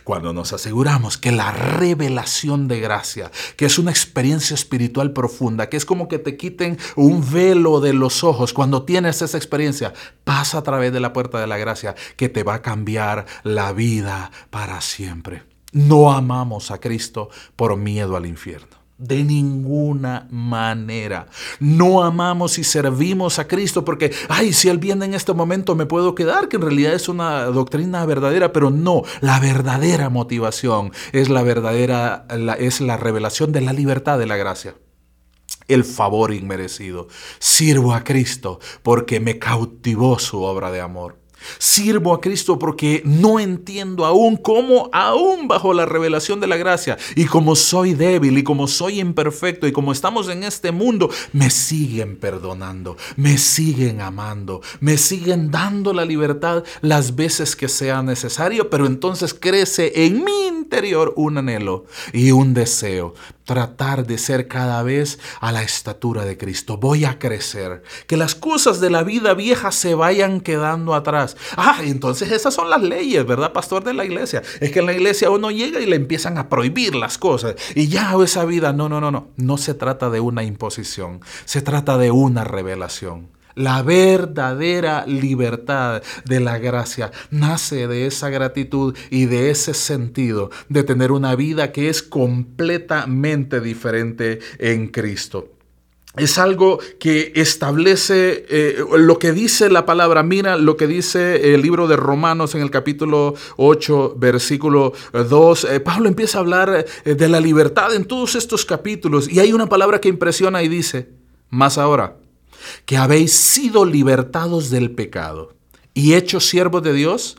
Cuando 0.03 0.33
nos 0.33 0.53
aseguramos 0.53 1.17
que 1.17 1.31
la 1.31 1.51
revelación 1.51 2.67
de 2.67 2.79
gracia, 2.79 3.31
que 3.57 3.65
es 3.65 3.77
una 3.77 3.91
experiencia 3.91 4.53
espiritual 4.53 5.11
profunda, 5.11 5.69
que 5.69 5.77
es 5.77 5.85
como 5.85 6.07
que 6.07 6.19
te 6.19 6.37
quiten 6.37 6.77
un 6.95 7.29
velo 7.31 7.79
de 7.79 7.93
los 7.93 8.23
ojos, 8.23 8.53
cuando 8.53 8.83
tienes 8.83 9.21
esa 9.21 9.37
experiencia, 9.37 9.93
pasa 10.23 10.59
a 10.59 10.63
través 10.63 10.93
de 10.93 10.99
la 10.99 11.13
puerta 11.13 11.39
de 11.39 11.47
la 11.47 11.57
gracia 11.57 11.95
que 12.15 12.29
te 12.29 12.43
va 12.43 12.55
a 12.55 12.61
cambiar 12.61 13.25
la 13.43 13.73
vida 13.73 14.31
para 14.49 14.81
siempre. 14.81 15.52
No 15.73 16.11
amamos 16.11 16.69
a 16.71 16.79
Cristo 16.79 17.29
por 17.55 17.75
miedo 17.75 18.15
al 18.15 18.27
infierno. 18.27 18.83
De 18.99 19.23
ninguna 19.23 20.27
manera. 20.29 21.27
No 21.59 22.03
amamos 22.03 22.59
y 22.59 22.63
servimos 22.63 23.39
a 23.39 23.47
Cristo 23.47 23.83
porque, 23.83 24.13
ay, 24.29 24.53
si 24.53 24.69
Él 24.69 24.77
viene 24.77 25.05
en 25.05 25.15
este 25.15 25.33
momento 25.33 25.75
me 25.75 25.87
puedo 25.87 26.13
quedar, 26.13 26.47
que 26.47 26.57
en 26.57 26.61
realidad 26.61 26.93
es 26.93 27.09
una 27.09 27.45
doctrina 27.45 28.05
verdadera, 28.05 28.53
pero 28.53 28.69
no, 28.69 29.01
la 29.19 29.39
verdadera 29.39 30.09
motivación 30.09 30.91
es 31.11 31.29
la 31.29 31.41
verdadera, 31.41 32.27
es 32.59 32.79
la 32.79 32.95
revelación 32.95 33.51
de 33.51 33.61
la 33.61 33.73
libertad 33.73 34.19
de 34.19 34.27
la 34.27 34.37
gracia 34.37 34.75
el 35.67 35.85
favor 35.85 36.33
inmerecido. 36.33 37.07
Sirvo 37.39 37.93
a 37.93 38.03
Cristo 38.03 38.59
porque 38.81 39.19
me 39.19 39.39
cautivó 39.39 40.19
su 40.19 40.41
obra 40.41 40.71
de 40.71 40.81
amor. 40.81 41.22
Sirvo 41.57 42.13
a 42.13 42.21
Cristo 42.21 42.59
porque 42.59 43.01
no 43.05 43.39
entiendo 43.39 44.05
aún 44.05 44.37
cómo, 44.37 44.89
aún 44.91 45.47
bajo 45.47 45.73
la 45.73 45.85
revelación 45.85 46.39
de 46.39 46.47
la 46.47 46.57
gracia, 46.57 46.97
y 47.15 47.25
como 47.25 47.55
soy 47.55 47.93
débil 47.93 48.37
y 48.37 48.43
como 48.43 48.67
soy 48.67 48.99
imperfecto 48.99 49.67
y 49.67 49.71
como 49.71 49.91
estamos 49.91 50.29
en 50.29 50.43
este 50.43 50.71
mundo, 50.71 51.09
me 51.31 51.49
siguen 51.49 52.17
perdonando, 52.17 52.97
me 53.15 53.37
siguen 53.37 54.01
amando, 54.01 54.61
me 54.79 54.97
siguen 54.97 55.51
dando 55.51 55.93
la 55.93 56.05
libertad 56.05 56.63
las 56.81 57.15
veces 57.15 57.55
que 57.55 57.67
sea 57.67 58.01
necesario, 58.01 58.69
pero 58.69 58.85
entonces 58.85 59.33
crece 59.33 60.05
en 60.05 60.23
mi 60.23 60.47
interior 60.47 61.13
un 61.15 61.37
anhelo 61.37 61.85
y 62.13 62.31
un 62.31 62.53
deseo 62.53 63.13
tratar 63.45 64.05
de 64.05 64.17
ser 64.17 64.47
cada 64.47 64.83
vez 64.83 65.19
a 65.39 65.51
la 65.51 65.63
estatura 65.63 66.25
de 66.25 66.37
Cristo. 66.37 66.77
Voy 66.77 67.05
a 67.05 67.19
crecer. 67.19 67.83
Que 68.07 68.17
las 68.17 68.35
cosas 68.35 68.79
de 68.79 68.89
la 68.89 69.03
vida 69.03 69.33
vieja 69.33 69.71
se 69.71 69.95
vayan 69.95 70.41
quedando 70.41 70.95
atrás. 70.95 71.37
Ah, 71.57 71.79
entonces 71.83 72.31
esas 72.31 72.53
son 72.53 72.69
las 72.69 72.81
leyes, 72.81 73.25
¿verdad, 73.25 73.53
pastor 73.53 73.83
de 73.83 73.93
la 73.93 74.05
iglesia? 74.05 74.41
Es 74.59 74.71
que 74.71 74.79
en 74.79 74.85
la 74.85 74.93
iglesia 74.93 75.29
uno 75.29 75.51
llega 75.51 75.79
y 75.79 75.85
le 75.85 75.95
empiezan 75.95 76.37
a 76.37 76.49
prohibir 76.49 76.95
las 76.95 77.17
cosas. 77.17 77.55
Y 77.75 77.87
ya 77.87 78.15
esa 78.23 78.45
vida, 78.45 78.73
no, 78.73 78.89
no, 78.89 79.01
no, 79.01 79.11
no. 79.11 79.27
No 79.37 79.57
se 79.57 79.73
trata 79.73 80.09
de 80.09 80.19
una 80.19 80.43
imposición. 80.43 81.21
Se 81.45 81.61
trata 81.61 81.97
de 81.97 82.11
una 82.11 82.43
revelación. 82.43 83.32
La 83.55 83.83
verdadera 83.83 85.05
libertad 85.05 86.01
de 86.25 86.39
la 86.39 86.57
gracia 86.57 87.11
nace 87.29 87.87
de 87.87 88.07
esa 88.07 88.29
gratitud 88.29 88.95
y 89.11 89.25
de 89.25 89.51
ese 89.51 89.73
sentido 89.73 90.49
de 90.69 90.83
tener 90.83 91.11
una 91.11 91.35
vida 91.35 91.71
que 91.71 91.89
es 91.89 92.01
completamente 92.01 93.61
diferente 93.61 94.39
en 94.57 94.87
Cristo. 94.87 95.49
Es 96.15 96.37
algo 96.37 96.79
que 96.99 97.31
establece 97.35 98.45
eh, 98.47 98.77
lo 98.97 99.17
que 99.17 99.31
dice 99.31 99.69
la 99.69 99.85
palabra. 99.85 100.21
Mira 100.21 100.57
lo 100.57 100.77
que 100.77 100.85
dice 100.85 101.55
el 101.55 101.61
libro 101.63 101.87
de 101.87 101.95
Romanos 101.95 102.53
en 102.53 102.61
el 102.61 102.69
capítulo 102.69 103.33
8, 103.57 104.15
versículo 104.17 104.93
2. 105.11 105.63
Eh, 105.65 105.79
Pablo 105.79 106.07
empieza 106.07 106.37
a 106.37 106.41
hablar 106.41 106.85
eh, 107.03 107.15
de 107.15 107.27
la 107.27 107.39
libertad 107.39 107.95
en 107.95 108.05
todos 108.05 108.35
estos 108.35 108.63
capítulos 108.63 109.27
y 109.27 109.39
hay 109.39 109.53
una 109.53 109.67
palabra 109.67 109.99
que 109.99 110.09
impresiona 110.09 110.61
y 110.61 110.67
dice, 110.67 111.09
más 111.49 111.79
ahora 111.79 112.17
que 112.85 112.97
habéis 112.97 113.33
sido 113.33 113.85
libertados 113.85 114.69
del 114.69 114.91
pecado 114.91 115.55
y 115.93 116.13
hechos 116.13 116.47
siervos 116.47 116.83
de 116.83 116.93
Dios, 116.93 117.37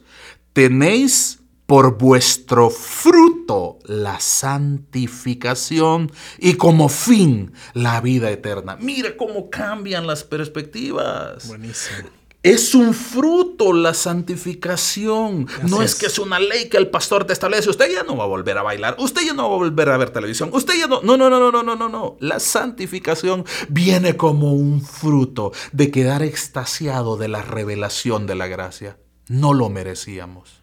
tenéis 0.52 1.40
por 1.66 1.96
vuestro 1.98 2.70
fruto 2.70 3.78
la 3.84 4.20
santificación 4.20 6.12
y 6.38 6.54
como 6.54 6.88
fin 6.88 7.52
la 7.72 8.00
vida 8.00 8.30
eterna. 8.30 8.76
Mira 8.76 9.16
cómo 9.16 9.50
cambian 9.50 10.06
las 10.06 10.24
perspectivas. 10.24 11.48
Buenísimo. 11.48 12.08
Es 12.44 12.74
un 12.74 12.92
fruto 12.92 13.72
la 13.72 13.94
santificación. 13.94 15.48
no 15.66 15.80
es. 15.80 15.94
que 15.94 16.04
es 16.07 16.18
una 16.18 16.38
ley 16.38 16.68
que 16.68 16.76
el 16.76 16.90
pastor 16.90 17.24
te 17.24 17.33
establece. 17.33 17.70
Usted 17.70 17.90
ya 17.90 18.02
no 18.02 18.18
va 18.18 18.24
a 18.24 18.26
volver 18.26 18.59
a 18.59 18.62
bailar. 18.62 18.96
Usted 18.98 19.22
ya 19.22 19.33
no 19.33 19.48
va 19.48 19.54
a 19.54 19.59
volver 19.59 19.88
a 19.88 19.96
ver 19.96 20.11
televisión. 20.11 20.50
Usted 20.52 20.74
ya 20.78 20.87
no. 20.87 21.00
No, 21.00 21.16
no, 21.16 21.30
no, 21.30 21.50
no, 21.50 21.62
no, 21.62 21.74
no, 21.74 21.88
no. 21.88 22.18
La 22.20 22.40
santificación 22.40 23.46
viene 23.70 24.18
como 24.18 24.52
un 24.52 24.83
fruto 24.83 25.52
de 25.72 25.90
quedar 25.90 26.22
extasiado 26.22 27.16
de 27.16 27.28
la 27.28 27.40
revelación 27.40 28.26
de 28.26 28.35
la 28.35 28.46
gracia. 28.46 28.98
No 29.26 29.54
lo 29.54 29.70
merecíamos. 29.70 30.61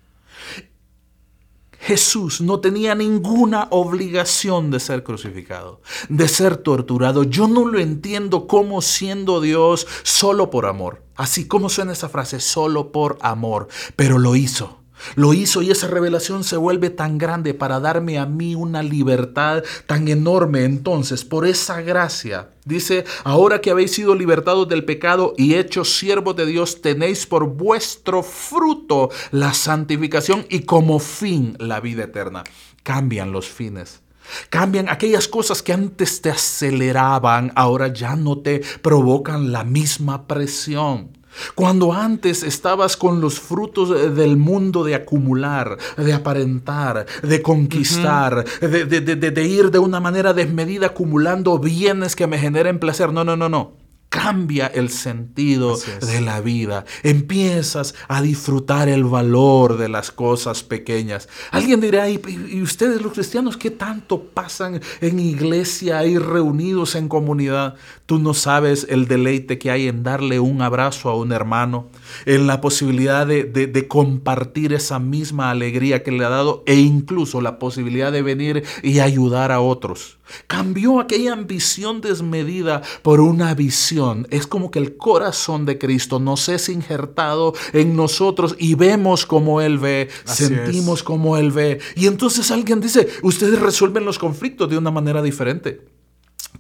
Jesús 1.82 2.42
no 2.42 2.60
tenía 2.60 2.94
ninguna 2.94 3.68
obligación 3.72 4.70
de 4.70 4.80
ser 4.80 5.04
crucificado, 5.04 5.82
de 6.10 6.28
ser 6.28 6.58
torturado. 6.58 7.24
Yo 7.24 7.48
no 7.48 7.66
lo 7.66 7.80
entiendo 7.80 8.48
como 8.48 8.82
siendo 8.82 9.42
Dios 9.42 9.88
solo 10.04 10.52
por 10.52 10.68
amor. 10.68 11.04
Así 11.16 11.48
como 11.48 11.70
suena 11.70 11.94
esa 11.94 12.08
frase, 12.08 12.40
solo 12.40 12.92
por 12.92 13.18
amor, 13.22 13.68
pero 13.96 14.20
lo 14.20 14.36
hizo 14.36 14.81
Lo 15.16 15.34
hizo 15.34 15.62
y 15.62 15.72
esa 15.72 15.88
revelación 15.88 16.44
se 16.44 16.58
vuelve 16.58 16.90
tan 16.90 17.18
grande 17.18 17.54
para 17.54 17.80
darme 17.80 18.20
a 18.20 18.26
mí 18.26 18.56
una 18.56 18.84
libertad 18.84 19.64
tan 19.86 20.08
enorme. 20.08 20.64
Entonces, 20.64 21.26
por 21.26 21.46
esa 21.46 21.82
gracia, 21.82 22.50
dice, 22.66 23.06
ahora 23.24 23.62
que 23.62 23.72
habéis 23.72 23.92
sido 23.92 24.16
libertados 24.16 24.68
del 24.68 24.86
pecado 24.86 25.34
y 25.38 25.56
hechos 25.56 25.98
siervos 25.98 26.36
de 26.36 26.46
Dios, 26.46 26.82
tenéis 26.82 27.26
por 27.26 27.48
vuestro 27.48 28.24
fruto 28.24 29.10
la 29.32 29.54
santificación 29.54 30.46
y 30.50 30.62
como 30.62 31.00
fin 31.00 31.56
la 31.60 31.80
vida 31.80 32.04
eterna. 32.04 32.44
Cambian 32.84 33.32
los 33.32 33.48
fines. 33.48 34.02
Cambian 34.50 34.90
aquellas 34.90 35.28
cosas 35.28 35.62
que 35.62 35.74
antes 35.74 36.22
te 36.22 36.30
aceleraban, 36.30 37.52
ahora 37.56 37.88
ya 37.88 38.16
no 38.16 38.40
te 38.40 38.62
provocan 38.82 39.52
la 39.52 39.64
misma 39.64 40.28
presión. 40.28 41.18
Cuando 41.56 41.94
antes 41.94 42.44
estabas 42.44 42.98
con 42.98 43.22
los 43.22 43.40
frutos 43.40 44.16
del 44.16 44.38
mundo 44.38 44.84
de 44.84 44.96
acumular, 44.96 45.78
de 45.98 46.14
aparentar, 46.14 47.06
de 47.24 47.42
conquistar, 47.42 48.46
de, 48.60 48.86
de, 48.86 49.44
ir 49.44 49.72
de 49.72 49.80
una 49.80 50.00
manera 50.00 50.34
desmedida 50.34 50.88
acumulando 50.88 51.58
bienes 51.60 52.16
que 52.16 52.28
me 52.28 52.38
generen 52.38 52.80
placer. 52.80 53.12
No, 53.14 53.24
no, 53.24 53.36
no, 53.36 53.50
no 53.50 53.81
cambia 54.12 54.68
el 54.68 54.90
sentido 54.90 55.78
de 56.02 56.20
la 56.20 56.42
vida. 56.42 56.84
Empiezas 57.02 57.96
a 58.10 58.22
disfrutar 58.22 58.90
el 58.90 59.06
valor 59.06 59.78
de 59.78 59.88
las 59.88 60.12
cosas 60.12 60.64
pequeñas. 60.64 61.30
Alguien 61.50 61.80
dirá, 61.80 62.10
¿y, 62.10 62.62
ustedes 62.62 63.02
los 63.02 63.14
cristianos 63.14 63.56
qué 63.56 63.72
tanto 63.72 64.22
pasan 64.22 64.82
en 65.00 65.18
iglesia 65.18 66.06
y 66.06 66.18
reunidos 66.18 66.96
en 66.96 67.08
comunidad? 67.08 67.76
Tú 68.06 68.20
no 68.20 68.34
sabes 68.34 68.86
el 68.90 69.08
deleite 69.08 69.58
que 69.58 69.72
hay 69.72 69.88
en 69.88 70.04
darle 70.04 70.42
un 70.42 70.62
abrazo 70.62 71.10
a 71.10 71.16
un 71.16 71.32
hermano, 71.32 71.88
en 72.26 72.48
la 72.48 72.60
posibilidad 72.60 73.26
de, 73.26 73.46
de 73.46 73.88
compartir 73.88 74.74
esa 74.74 75.00
misma 75.00 75.52
alegría 75.52 76.04
que 76.04 76.12
le 76.12 76.26
ha 76.26 76.30
dado 76.30 76.64
e 76.66 76.76
incluso 76.76 77.40
la 77.40 77.60
posibilidad 77.60 78.12
de 78.12 78.24
venir 78.24 78.64
y 78.84 79.00
ayudar 79.00 79.54
a 79.54 79.62
otros. 79.62 80.18
Cambió 80.48 81.00
aquella 81.00 81.34
ambición 81.34 82.02
desmedida 82.02 82.82
por 83.02 83.20
una 83.20 83.54
visión. 83.54 84.28
Es 84.30 84.48
como 84.48 84.72
que 84.72 84.80
el 84.80 84.98
corazón 84.98 85.66
de 85.66 85.78
Cristo 85.78 86.20
nos 86.20 86.50
es 86.50 86.70
injertado 86.70 87.54
en 87.74 87.96
nosotros 87.96 88.56
y 88.58 88.76
vemos 88.76 89.26
como 89.26 89.62
Él 89.62 89.78
ve, 89.78 90.10
sentimos 90.26 91.04
como 91.04 91.38
Él 91.38 91.52
ve. 91.52 91.80
Y 91.96 92.08
entonces 92.08 92.52
alguien 92.52 92.80
dice, 92.80 93.08
ustedes 93.24 93.60
resuelven 93.60 94.06
los 94.06 94.20
conflictos 94.20 94.70
de 94.70 94.78
una 94.78 94.92
manera 94.92 95.22
diferente. 95.22 95.91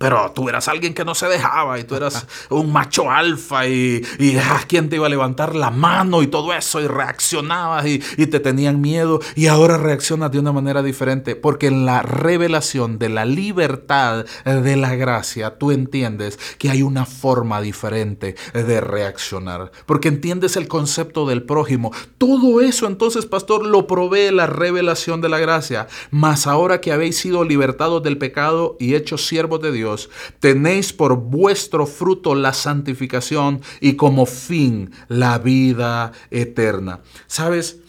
Pero 0.02 0.32
tú 0.34 0.50
eras 0.50 0.68
alguien 0.68 0.94
que 0.94 1.06
no 1.06 1.16
se 1.16 1.28
dejaba 1.28 1.80
y 1.80 1.84
tú 1.84 1.96
eras 1.96 2.28
un 2.50 2.72
macho 2.72 3.10
alfa 3.10 3.68
y, 3.68 4.02
y 4.20 4.38
ah, 4.38 4.62
quién 4.68 4.90
te 4.90 4.98
iba 4.98 5.06
a 5.06 5.10
levantar 5.10 5.56
la 5.56 5.72
mano 5.72 6.22
y 6.22 6.28
todo 6.28 6.54
eso 6.54 6.82
y 6.82 6.88
reaccionabas 6.88 7.86
y, 7.86 8.02
y, 8.18 8.28
te 8.28 8.40
tenían 8.40 8.82
miedo 8.82 9.20
y 9.36 9.48
ahora 9.48 9.78
reaccionas 9.78 10.32
de 10.32 10.40
una 10.40 10.52
manera 10.52 10.82
diferente 10.82 11.36
porque 11.36 11.68
en 11.68 11.86
la 11.86 12.02
revelación 12.02 12.98
de 12.98 13.10
la 13.10 13.26
libertad 13.26 14.26
de 14.46 14.76
la 14.76 14.96
gracia 14.96 15.58
tú 15.58 15.72
entiendes 15.72 16.40
que 16.58 16.70
hay 16.70 16.82
una 16.82 17.06
forma 17.06 17.62
diferente 17.62 18.36
de 18.54 18.82
reaccionar 18.82 19.72
porque 19.86 20.08
entiendes 20.08 20.56
el 20.56 20.68
concepto 20.68 21.28
del 21.28 21.44
prójimo. 21.44 21.92
Todo 22.18 22.62
eso 22.62 22.88
entonces, 22.88 23.26
pastor, 23.26 23.66
lo 23.66 23.88
provee 23.88 24.32
la 24.32 24.48
revelación 24.48 25.22
de 25.22 25.30
la 25.30 25.40
gracia. 25.40 25.88
Mas 26.10 26.48
ahora 26.48 26.82
que 26.82 26.92
habéis 26.92 27.18
sido 27.18 27.44
libertados 27.44 28.02
del 28.04 28.18
pecado 28.18 28.78
y 28.80 28.96
hechos 28.96 29.28
siervos 29.28 29.62
de 29.62 29.72
Dios, 29.72 29.91
tenéis 30.40 30.94
por 30.94 31.16
vuestro 31.18 31.86
fruto 31.86 32.36
la 32.36 32.54
santificación 32.54 33.62
y 33.80 33.94
como 33.94 34.26
fin 34.26 34.92
la 35.08 35.38
vida 35.38 36.12
eterna. 36.30 37.02
¿Sabes? 37.28 37.81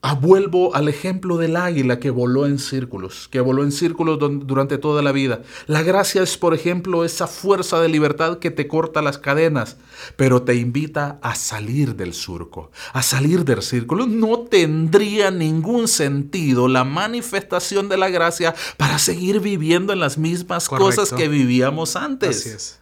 Ah, 0.00 0.14
vuelvo 0.14 0.76
al 0.76 0.88
ejemplo 0.88 1.38
del 1.38 1.56
águila 1.56 1.98
que 1.98 2.10
voló 2.10 2.46
en 2.46 2.60
círculos, 2.60 3.26
que 3.32 3.40
voló 3.40 3.64
en 3.64 3.72
círculos 3.72 4.18
durante 4.46 4.78
toda 4.78 5.02
la 5.02 5.10
vida. 5.10 5.42
La 5.66 5.82
gracia 5.82 6.22
es, 6.22 6.38
por 6.38 6.54
ejemplo, 6.54 7.04
esa 7.04 7.26
fuerza 7.26 7.80
de 7.80 7.88
libertad 7.88 8.38
que 8.38 8.52
te 8.52 8.68
corta 8.68 9.02
las 9.02 9.18
cadenas, 9.18 9.76
pero 10.14 10.42
te 10.42 10.54
invita 10.54 11.18
a 11.20 11.34
salir 11.34 11.96
del 11.96 12.14
surco, 12.14 12.70
a 12.92 13.02
salir 13.02 13.44
del 13.44 13.60
círculo. 13.60 14.06
No 14.06 14.38
tendría 14.42 15.32
ningún 15.32 15.88
sentido 15.88 16.68
la 16.68 16.84
manifestación 16.84 17.88
de 17.88 17.96
la 17.96 18.08
gracia 18.08 18.54
para 18.76 19.00
seguir 19.00 19.40
viviendo 19.40 19.92
en 19.92 19.98
las 19.98 20.16
mismas 20.16 20.68
cosas 20.68 21.12
que 21.12 21.26
vivíamos 21.26 21.96
antes. 21.96 22.78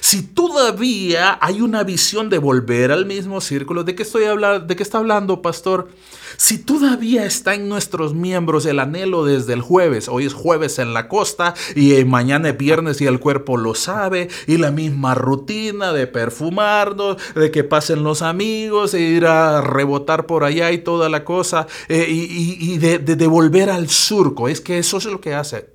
Si 0.00 0.22
todavía 0.22 1.38
hay 1.40 1.60
una 1.60 1.82
visión 1.82 2.30
de 2.30 2.38
volver 2.38 2.92
al 2.92 3.06
mismo 3.06 3.40
círculo, 3.40 3.84
¿de 3.84 3.94
qué 3.94 4.02
estoy 4.02 4.24
hablando? 4.24 4.66
¿De 4.66 4.76
qué 4.76 4.82
está 4.82 4.98
hablando, 4.98 5.42
pastor? 5.42 5.88
Si 6.36 6.58
todavía 6.58 7.24
está 7.24 7.54
en 7.54 7.68
nuestros 7.68 8.14
miembros 8.14 8.66
el 8.66 8.78
anhelo 8.78 9.24
desde 9.24 9.52
el 9.52 9.60
jueves, 9.60 10.08
hoy 10.08 10.24
es 10.24 10.34
jueves 10.34 10.78
en 10.78 10.94
la 10.94 11.08
costa 11.08 11.54
y 11.76 12.04
mañana 12.04 12.50
es 12.50 12.58
viernes 12.58 13.00
y 13.00 13.06
el 13.06 13.20
cuerpo 13.20 13.56
lo 13.56 13.74
sabe, 13.74 14.28
y 14.46 14.56
la 14.56 14.70
misma 14.70 15.14
rutina 15.14 15.92
de 15.92 16.06
perfumarnos, 16.06 17.16
de 17.34 17.50
que 17.50 17.64
pasen 17.64 18.02
los 18.02 18.22
amigos, 18.22 18.94
e 18.94 19.00
ir 19.00 19.26
a 19.26 19.60
rebotar 19.60 20.26
por 20.26 20.44
allá 20.44 20.72
y 20.72 20.78
toda 20.78 21.08
la 21.08 21.24
cosa, 21.24 21.66
eh, 21.88 22.06
y, 22.08 22.78
de, 22.78 23.26
volver 23.26 23.70
al 23.70 23.88
surco, 23.88 24.48
es 24.48 24.60
que 24.60 24.78
eso 24.78 24.98
es 24.98 25.04
lo 25.06 25.20
que 25.20 25.34
hace. 25.34 25.68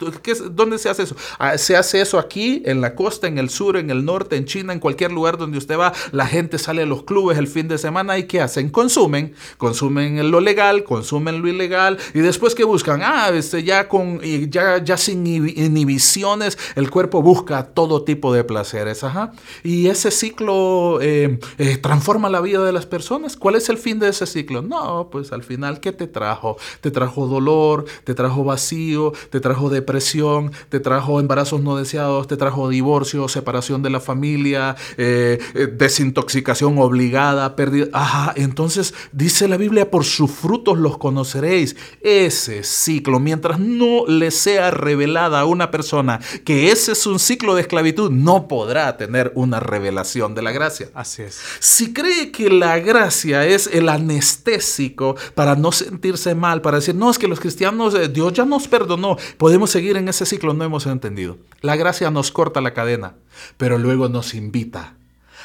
¿Dónde 0.51 0.77
se 0.77 0.89
hace 0.89 1.03
eso? 1.03 1.15
Ah, 1.39 1.57
se 1.57 1.75
hace 1.75 2.01
eso 2.01 2.19
aquí, 2.19 2.61
en 2.65 2.81
la 2.81 2.95
costa, 2.95 3.27
en 3.27 3.37
el 3.37 3.49
sur, 3.49 3.77
en 3.77 3.89
el 3.89 3.96
norte, 4.05 4.35
en 4.35 4.45
China, 4.45 4.73
en 4.73 4.79
cualquier 4.79 5.11
lugar 5.11 5.37
donde 5.37 5.57
usted 5.57 5.77
va, 5.77 5.93
la 6.11 6.27
gente 6.27 6.57
sale 6.57 6.83
a 6.83 6.85
los 6.85 7.03
clubes 7.03 7.37
el 7.37 7.47
fin 7.47 7.67
de 7.67 7.77
semana 7.77 8.17
y 8.17 8.23
¿qué 8.23 8.41
hacen? 8.41 8.69
Consumen, 8.69 9.33
consumen 9.57 10.31
lo 10.31 10.39
legal, 10.39 10.83
consumen 10.83 11.41
lo 11.41 11.47
ilegal 11.47 11.97
y 12.13 12.19
después 12.19 12.55
que 12.55 12.63
buscan, 12.63 13.01
ah, 13.03 13.29
este, 13.33 13.63
ya, 13.63 13.87
con, 13.87 14.21
ya, 14.21 14.83
ya 14.83 14.97
sin 14.97 15.25
inhibiciones, 15.25 16.57
el 16.75 16.89
cuerpo 16.89 17.21
busca 17.21 17.63
todo 17.63 18.03
tipo 18.03 18.33
de 18.33 18.43
placeres, 18.43 19.03
ajá. 19.03 19.31
Y 19.63 19.87
ese 19.87 20.11
ciclo 20.11 20.99
eh, 21.01 21.39
eh, 21.57 21.77
transforma 21.77 22.29
la 22.29 22.41
vida 22.41 22.63
de 22.63 22.71
las 22.71 22.85
personas. 22.85 23.37
¿Cuál 23.37 23.55
es 23.55 23.69
el 23.69 23.77
fin 23.77 23.99
de 23.99 24.09
ese 24.09 24.25
ciclo? 24.25 24.61
No, 24.61 25.09
pues 25.11 25.31
al 25.31 25.43
final, 25.43 25.79
¿qué 25.79 25.91
te 25.91 26.07
trajo? 26.07 26.57
Te 26.81 26.91
trajo 26.91 27.27
dolor, 27.27 27.85
te 28.03 28.13
trajo 28.13 28.43
vacío, 28.43 29.13
te 29.29 29.39
trajo 29.39 29.69
depresión, 29.69 30.51
te 30.69 30.79
trajo 30.79 31.19
embarazos 31.19 31.61
no 31.61 31.77
deseados, 31.77 32.27
te 32.27 32.37
trajo 32.37 32.69
divorcio, 32.69 33.27
separación 33.27 33.83
de 33.83 33.86
la 33.89 33.99
familia, 33.99 34.75
eh, 34.97 35.39
eh, 35.53 35.67
desintoxicación 35.67 36.77
obligada, 36.77 37.55
pérdida. 37.55 37.87
Ajá, 37.93 38.33
entonces 38.35 38.93
dice 39.11 39.47
la 39.47 39.57
Biblia, 39.57 39.89
por 39.89 40.05
sus 40.05 40.31
frutos 40.31 40.77
los 40.77 40.97
conoceréis. 40.97 41.75
Ese 42.01 42.63
ciclo, 42.63 43.19
mientras 43.19 43.59
no 43.59 44.05
le 44.07 44.31
sea 44.31 44.71
revelada 44.71 45.39
a 45.39 45.45
una 45.45 45.71
persona 45.71 46.19
que 46.43 46.71
ese 46.71 46.93
es 46.93 47.05
un 47.05 47.19
ciclo 47.19 47.55
de 47.55 47.61
esclavitud, 47.61 48.11
no 48.11 48.47
podrá 48.47 48.97
tener 48.97 49.31
una 49.35 49.59
revelación 49.59 50.35
de 50.35 50.41
la 50.41 50.51
gracia. 50.51 50.89
Así 50.93 51.23
es. 51.23 51.39
Si 51.59 51.93
cree 51.93 52.31
que 52.31 52.49
la 52.49 52.79
gracia 52.79 53.45
es 53.45 53.67
el 53.67 53.89
anestésico 53.89 55.15
para 55.35 55.55
no 55.55 55.71
sentirse 55.71 56.35
mal, 56.35 56.61
para 56.61 56.77
decir, 56.77 56.95
no, 56.95 57.09
es 57.09 57.17
que 57.17 57.27
los 57.27 57.39
cristianos, 57.39 57.93
eh, 57.95 58.07
Dios 58.07 58.33
ya 58.33 58.45
nos 58.45 58.67
perdonó, 58.67 59.17
podemos 59.37 59.69
seguir 59.69 59.97
en 59.97 60.07
ese 60.09 60.25
ciclo, 60.25 60.53
no 60.53 60.63
hemos 60.63 60.85
entendido. 60.85 61.37
La 61.61 61.75
gracia 61.75 62.11
nos 62.11 62.31
corta 62.31 62.61
la 62.61 62.73
cadena 62.73 63.15
pero 63.57 63.77
luego 63.77 64.09
nos 64.09 64.33
invita 64.33 64.95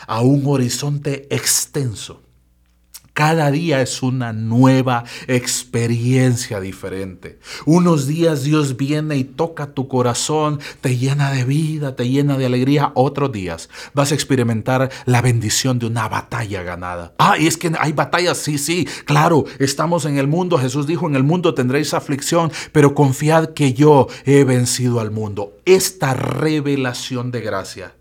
a 0.06 0.20
un 0.20 0.46
horizonte 0.46 1.26
extenso. 1.34 2.21
Cada 3.14 3.50
día 3.50 3.82
es 3.82 4.02
una 4.02 4.32
nueva 4.32 5.04
experiencia 5.26 6.60
diferente. 6.60 7.38
Unos 7.66 8.06
días 8.06 8.42
Dios 8.42 8.78
viene 8.78 9.18
y 9.18 9.24
toca 9.24 9.74
tu 9.74 9.86
corazón, 9.86 10.60
te 10.80 10.96
llena 10.96 11.30
de 11.30 11.44
vida, 11.44 11.94
te 11.94 12.08
llena 12.08 12.38
de 12.38 12.46
alegría. 12.46 12.92
Otros 12.94 13.30
días 13.30 13.68
vas 13.92 14.12
a 14.12 14.14
experimentar 14.14 14.90
la 15.04 15.20
bendición 15.20 15.78
de 15.78 15.86
una 15.86 16.08
batalla 16.08 16.62
ganada. 16.62 17.12
Ah, 17.18 17.36
y 17.38 17.46
es 17.46 17.58
que 17.58 17.70
hay 17.78 17.92
batallas, 17.92 18.38
sí, 18.38 18.56
sí, 18.56 18.88
claro, 19.04 19.44
estamos 19.58 20.06
en 20.06 20.16
el 20.16 20.26
mundo. 20.26 20.56
Jesús 20.56 20.86
dijo, 20.86 21.06
en 21.06 21.14
el 21.14 21.22
mundo 21.22 21.52
tendréis 21.52 21.92
aflicción, 21.92 22.50
pero 22.72 22.94
confiad 22.94 23.50
que 23.50 23.74
yo 23.74 24.08
he 24.24 24.44
vencido 24.44 25.00
al 25.00 25.10
mundo. 25.10 25.58
Esta 25.66 26.14
revelación 26.14 27.30
de 27.30 27.42
gracia 27.42 27.94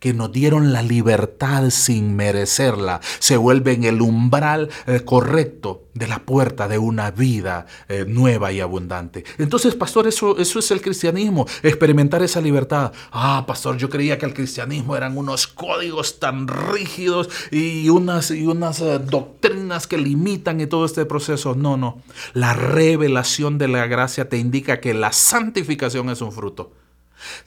que 0.00 0.14
nos 0.14 0.32
dieron 0.32 0.72
la 0.72 0.82
libertad 0.82 1.70
sin 1.70 2.16
merecerla, 2.16 3.00
se 3.18 3.36
vuelven 3.36 3.84
el 3.84 4.00
umbral 4.00 4.68
eh, 4.86 5.00
correcto 5.04 5.84
de 5.94 6.06
la 6.06 6.20
puerta 6.20 6.68
de 6.68 6.78
una 6.78 7.10
vida 7.10 7.66
eh, 7.88 8.04
nueva 8.06 8.52
y 8.52 8.60
abundante. 8.60 9.24
Entonces, 9.38 9.74
pastor, 9.74 10.06
eso, 10.06 10.38
eso 10.38 10.58
es 10.60 10.70
el 10.70 10.80
cristianismo, 10.80 11.46
experimentar 11.62 12.22
esa 12.22 12.40
libertad. 12.40 12.92
Ah, 13.10 13.44
pastor, 13.46 13.76
yo 13.76 13.90
creía 13.90 14.18
que 14.18 14.26
el 14.26 14.34
cristianismo 14.34 14.96
eran 14.96 15.18
unos 15.18 15.48
códigos 15.48 16.20
tan 16.20 16.46
rígidos 16.46 17.28
y 17.50 17.88
unas, 17.88 18.30
y 18.30 18.46
unas 18.46 18.80
eh, 18.80 18.98
doctrinas 18.98 19.86
que 19.86 19.98
limitan 19.98 20.60
y 20.60 20.66
todo 20.66 20.84
este 20.84 21.04
proceso. 21.04 21.54
No, 21.54 21.76
no. 21.76 22.00
La 22.32 22.54
revelación 22.54 23.58
de 23.58 23.68
la 23.68 23.86
gracia 23.86 24.28
te 24.28 24.38
indica 24.38 24.80
que 24.80 24.94
la 24.94 25.12
santificación 25.12 26.10
es 26.10 26.20
un 26.20 26.32
fruto. 26.32 26.72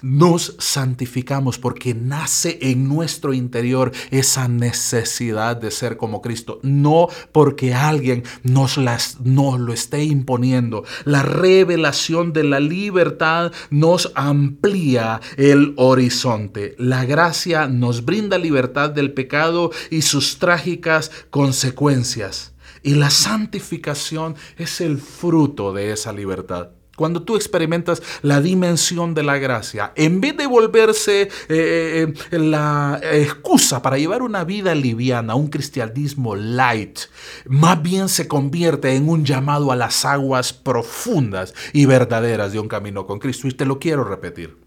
Nos 0.02 0.56
santificamos 0.60 1.58
porque 1.58 1.94
nace 1.94 2.60
en 2.62 2.88
nuestro 2.88 3.34
interior 3.34 3.92
esa 4.10 4.48
necesidad 4.48 5.58
de 5.58 5.72
ser 5.72 5.98
como 5.98 6.22
Cristo, 6.22 6.60
no 6.64 7.08
porque 7.32 7.74
alguien 7.74 8.24
nos, 8.44 8.78
las, 8.78 9.20
nos 9.22 9.60
lo 9.60 9.74
esté 9.74 10.04
imponiendo. 10.04 10.84
La 11.06 11.24
revelación 11.24 12.34
de 12.34 12.44
la 12.44 12.60
libertad 12.60 13.52
nos 13.70 14.12
amplía 14.16 15.22
el 15.38 15.74
horizonte. 15.78 16.76
La 16.78 17.06
gracia 17.06 17.68
nos 17.68 18.06
brinda 18.06 18.38
libertad 18.38 18.90
del 18.90 19.14
pecado 19.14 19.72
y 19.90 20.02
sus 20.02 20.38
trágicas 20.38 21.12
consecuencias. 21.30 22.54
Y 22.84 22.96
la 22.96 23.10
santificación 23.10 24.36
es 24.58 24.82
el 24.82 24.98
fruto 24.98 25.74
de 25.74 25.92
esa 25.92 26.12
libertad. 26.12 26.70
Cuando 27.02 27.24
tú 27.24 27.36
experimentas 27.36 28.04
la 28.22 28.42
dimensión 28.42 29.16
de 29.16 29.24
la 29.24 29.40
gracia, 29.40 29.92
en 29.96 30.22
vez 30.22 30.38
de 30.38 30.46
volverse 30.46 31.30
eh, 31.50 32.14
eh, 32.30 32.38
la 32.38 33.02
excusa 33.02 33.82
para 33.82 33.98
llevar 33.98 34.22
una 34.22 34.44
vida 34.44 34.76
liviana, 34.76 35.34
un 35.34 35.48
cristianismo 35.48 36.36
light, 36.36 37.00
más 37.48 37.82
bien 37.82 38.08
se 38.08 38.28
convierte 38.28 38.96
en 38.96 39.10
un 39.10 39.26
llamado 39.26 39.72
a 39.72 39.76
las 39.76 40.06
aguas 40.06 40.54
profundas 40.54 41.56
y 41.74 41.88
verdaderas 41.88 42.54
de 42.54 42.60
un 42.60 42.68
camino 42.68 43.08
con 43.08 43.18
Cristo. 43.18 43.48
Y 43.48 43.54
te 43.54 43.66
lo 43.66 43.80
quiero 43.80 44.04
repetir. 44.04 44.60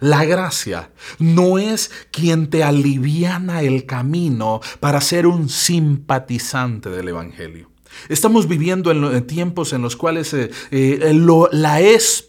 La 0.00 0.24
gracia 0.24 0.90
no 1.18 1.58
es 1.58 1.90
quien 2.12 2.48
te 2.48 2.64
aliviana 2.64 3.60
el 3.60 3.84
camino 3.84 4.62
para 4.80 5.02
ser 5.02 5.26
un 5.26 5.50
simpatizante 5.50 6.88
del 6.88 7.08
Evangelio. 7.08 7.75
Estamos 8.08 8.48
viviendo 8.48 8.90
en, 8.90 9.26
tiempos 9.26 9.72
en 9.72 9.82
los 9.82 9.96
cuales 9.96 10.32
eh, 10.34 10.50
eh, 10.70 11.14
la 11.52 11.80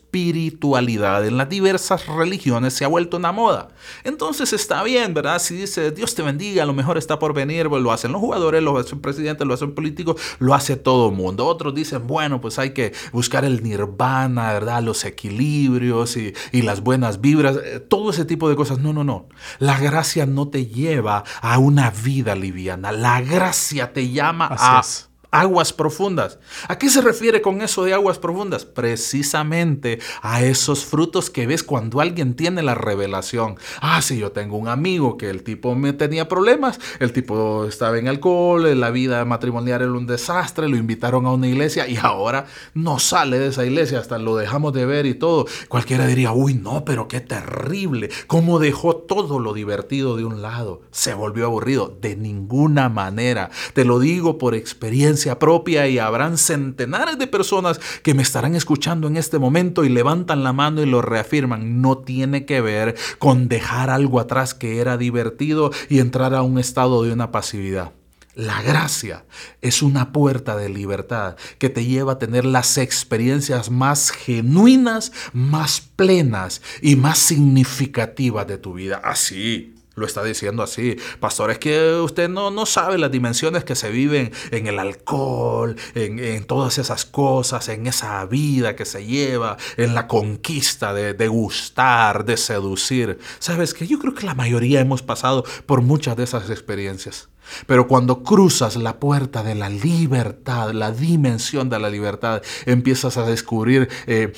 espiritualidad 0.08 1.26
en 1.26 1.38
las 1.38 1.50
diversas 1.50 2.08
religiones 2.08 2.74
se 2.74 2.86
ha 2.86 2.88
vuelto 2.88 3.18
una 3.18 3.32
moda. 3.32 3.70
Entonces 4.04 4.54
está 4.54 4.82
bien, 4.84 5.14
¿verdad? 5.14 5.40
Si 5.40 5.56
dice 5.56 5.92
Dios 5.92 6.16
te 6.16 6.24
bendiga, 6.24 6.64
a 6.64 6.66
lo 6.66 6.74
mejor 6.74 6.98
está 6.98 7.20
por 7.20 7.34
venir, 7.34 7.68
pues 7.70 7.84
lo 7.84 7.92
hacen 7.92 8.12
los 8.14 8.22
jugadores, 8.22 8.64
lo 8.64 8.78
hacen 8.78 9.02
presidentes, 9.02 9.46
lo 9.46 9.54
hacen 9.54 9.76
políticos, 9.76 10.20
lo 10.40 10.54
hace 10.54 10.78
todo 10.78 11.10
el 11.10 11.16
mundo. 11.16 11.46
Otros 11.46 11.76
dicen, 11.76 12.08
bueno, 12.08 12.40
pues 12.40 12.58
hay 12.58 12.72
que 12.72 12.94
buscar 13.12 13.44
el 13.44 13.62
nirvana, 13.64 14.54
¿verdad? 14.54 14.82
Los 14.82 15.04
equilibrios 15.06 16.18
y, 16.18 16.34
las 16.68 16.82
buenas 16.82 17.22
vibras, 17.22 17.58
eh, 17.64 17.80
todo 17.80 18.10
ese 18.10 18.26
tipo 18.26 18.50
de 18.50 18.56
cosas. 18.56 18.80
No, 18.80 18.94
no, 18.94 19.04
no. 19.04 19.28
La 19.60 19.80
gracia 19.80 20.26
no 20.26 20.48
te 20.48 20.66
lleva 20.66 21.24
a 21.42 21.60
una 21.60 21.92
vida 21.92 22.36
liviana. 22.36 22.92
La 22.92 23.22
gracia 23.22 23.94
te 23.94 24.10
llama 24.10 24.48
a 24.52 24.84
aguas 25.32 25.74
profundas. 25.74 26.40
¿A 26.68 26.78
qué 26.78 26.90
se 26.90 27.02
refiere 27.02 27.42
con 27.42 27.62
eso 27.62 27.84
de 27.84 27.94
aguas 27.94 28.18
profundas? 28.18 28.66
Precisamente 28.66 30.00
a 30.22 30.44
esos 30.44 30.86
frutos 30.86 31.30
que 31.30 31.48
ves 31.48 31.64
cuando 31.64 32.02
alguien 32.02 32.36
tiene 32.36 32.64
la 32.64 32.76
revelación. 32.76 33.56
Ah, 33.82 34.02
sí, 34.02 34.18
yo 34.18 34.32
tengo 34.32 34.58
un 34.58 34.68
amigo 34.68 35.18
que 35.18 35.30
el 35.30 35.44
tipo 35.44 35.76
me 35.76 35.94
tenía 35.94 36.28
problemas, 36.28 36.80
el 37.00 37.14
tipo 37.14 37.66
estaba 37.66 37.98
en 37.98 38.08
alcohol, 38.08 38.80
la 38.80 38.92
vida 38.92 39.24
matrimonial 39.26 39.82
era 39.82 39.92
un 39.92 40.08
desastre, 40.08 40.70
lo 40.70 40.78
invitaron 40.78 41.26
a 41.26 41.34
una 41.34 41.48
iglesia 41.48 41.88
y 41.88 41.98
ahora 41.98 42.46
no 42.74 43.00
sale 43.00 43.40
de 43.40 43.48
esa 43.48 43.66
iglesia, 43.66 44.00
hasta 44.00 44.18
lo 44.18 44.36
dejamos 44.36 44.74
de 44.74 44.86
ver 44.86 45.06
y 45.06 45.14
todo. 45.14 45.46
Cualquiera 45.68 46.08
diría, 46.08 46.32
uy, 46.32 46.54
no, 46.54 46.86
pero 46.86 47.08
qué 47.08 47.20
terrible, 47.20 48.10
cómo 48.28 48.60
dejó 48.60 48.96
todo 48.96 49.40
lo 49.40 49.54
divertido 49.54 50.16
de 50.16 50.26
un 50.26 50.42
lado, 50.42 50.82
se 50.92 51.14
volvió 51.14 51.46
aburrido. 51.46 51.98
De 52.02 52.16
ninguna 52.16 52.90
manera, 52.90 53.50
te 53.74 53.86
lo 53.86 54.00
digo 54.00 54.38
por 54.38 54.56
experiencia 54.56 55.27
propia 55.36 55.88
y 55.88 56.00
habrán 56.00 56.38
centenares 56.38 57.18
de 57.18 57.28
personas 57.28 57.80
que 58.04 58.14
me 58.14 58.24
estarán 58.24 58.56
escuchando 58.56 59.08
en 59.08 59.18
este 59.18 59.40
momento 59.40 59.84
y 59.84 59.90
levantan 59.90 60.44
la 60.44 60.54
mano 60.54 60.82
y 60.82 60.86
lo 60.86 61.02
reafirman. 61.02 61.82
No 61.82 62.00
tiene 62.00 62.46
que 62.46 62.62
ver 62.62 62.96
con 63.20 63.48
dejar 63.48 63.90
algo 63.90 64.20
atrás 64.20 64.54
que 64.54 64.80
era 64.80 64.98
divertido 64.98 65.72
y 65.90 66.00
entrar 66.00 66.34
a 66.34 66.42
un 66.42 66.58
estado 66.60 67.04
de 67.04 67.14
una 67.14 67.32
pasividad. 67.32 67.92
La 68.36 68.62
gracia 68.62 69.26
es 69.62 69.82
una 69.82 70.12
puerta 70.12 70.56
de 70.56 70.70
libertad 70.70 71.38
que 71.58 71.70
te 71.70 71.86
lleva 71.86 72.14
a 72.14 72.20
tener 72.20 72.46
las 72.46 72.78
experiencias 72.78 73.72
más 73.72 74.12
genuinas, 74.12 75.12
más 75.34 75.82
plenas 75.82 76.62
y 76.84 76.98
más 76.98 77.18
significativas 77.18 78.46
de 78.46 78.60
tu 78.60 78.74
vida. 78.74 79.02
Así 79.04 79.77
lo 79.98 80.06
está 80.06 80.24
diciendo 80.24 80.64
así. 80.64 80.96
Pastor, 81.20 81.52
es 81.52 81.58
que 81.60 81.96
usted 81.96 82.30
no, 82.30 82.52
no 82.52 82.66
sabe 82.66 82.98
las 82.98 83.12
dimensiones 83.12 83.64
que 83.64 83.76
se 83.76 83.90
viven 83.90 84.32
en 84.52 84.68
el 84.68 84.80
alcohol, 84.80 85.76
en, 85.96 86.46
todas 86.46 86.78
esas 86.78 87.04
cosas, 87.04 87.68
en 87.68 87.88
esa 87.88 88.24
vida 88.26 88.76
que 88.76 88.86
se 88.86 89.06
lleva, 89.06 89.58
en 89.76 89.96
la 89.96 90.08
conquista 90.08 90.94
de, 90.94 91.14
de 91.14 91.28
gustar, 91.28 92.26
de 92.26 92.38
seducir. 92.38 93.18
Sabes 93.40 93.74
que 93.74 93.88
yo 93.88 93.98
creo 93.98 94.14
que 94.14 94.26
la 94.26 94.36
mayoría 94.36 94.80
hemos 94.80 95.02
pasado 95.02 95.44
por 95.66 95.82
muchas 95.82 96.16
de 96.16 96.24
esas 96.24 96.50
experiencias. 96.52 97.30
Pero 97.66 97.88
cuando 97.88 98.24
cruzas 98.24 98.76
la 98.76 99.00
puerta 99.00 99.42
de 99.42 99.56
la 99.56 99.70
libertad, 99.70 100.74
la 100.74 100.92
dimensión 100.92 101.70
de 101.70 101.80
la 101.80 101.90
libertad, 101.90 102.44
empiezas 102.66 103.18
a 103.18 103.26
descubrir 103.26 103.90
eh, 104.06 104.34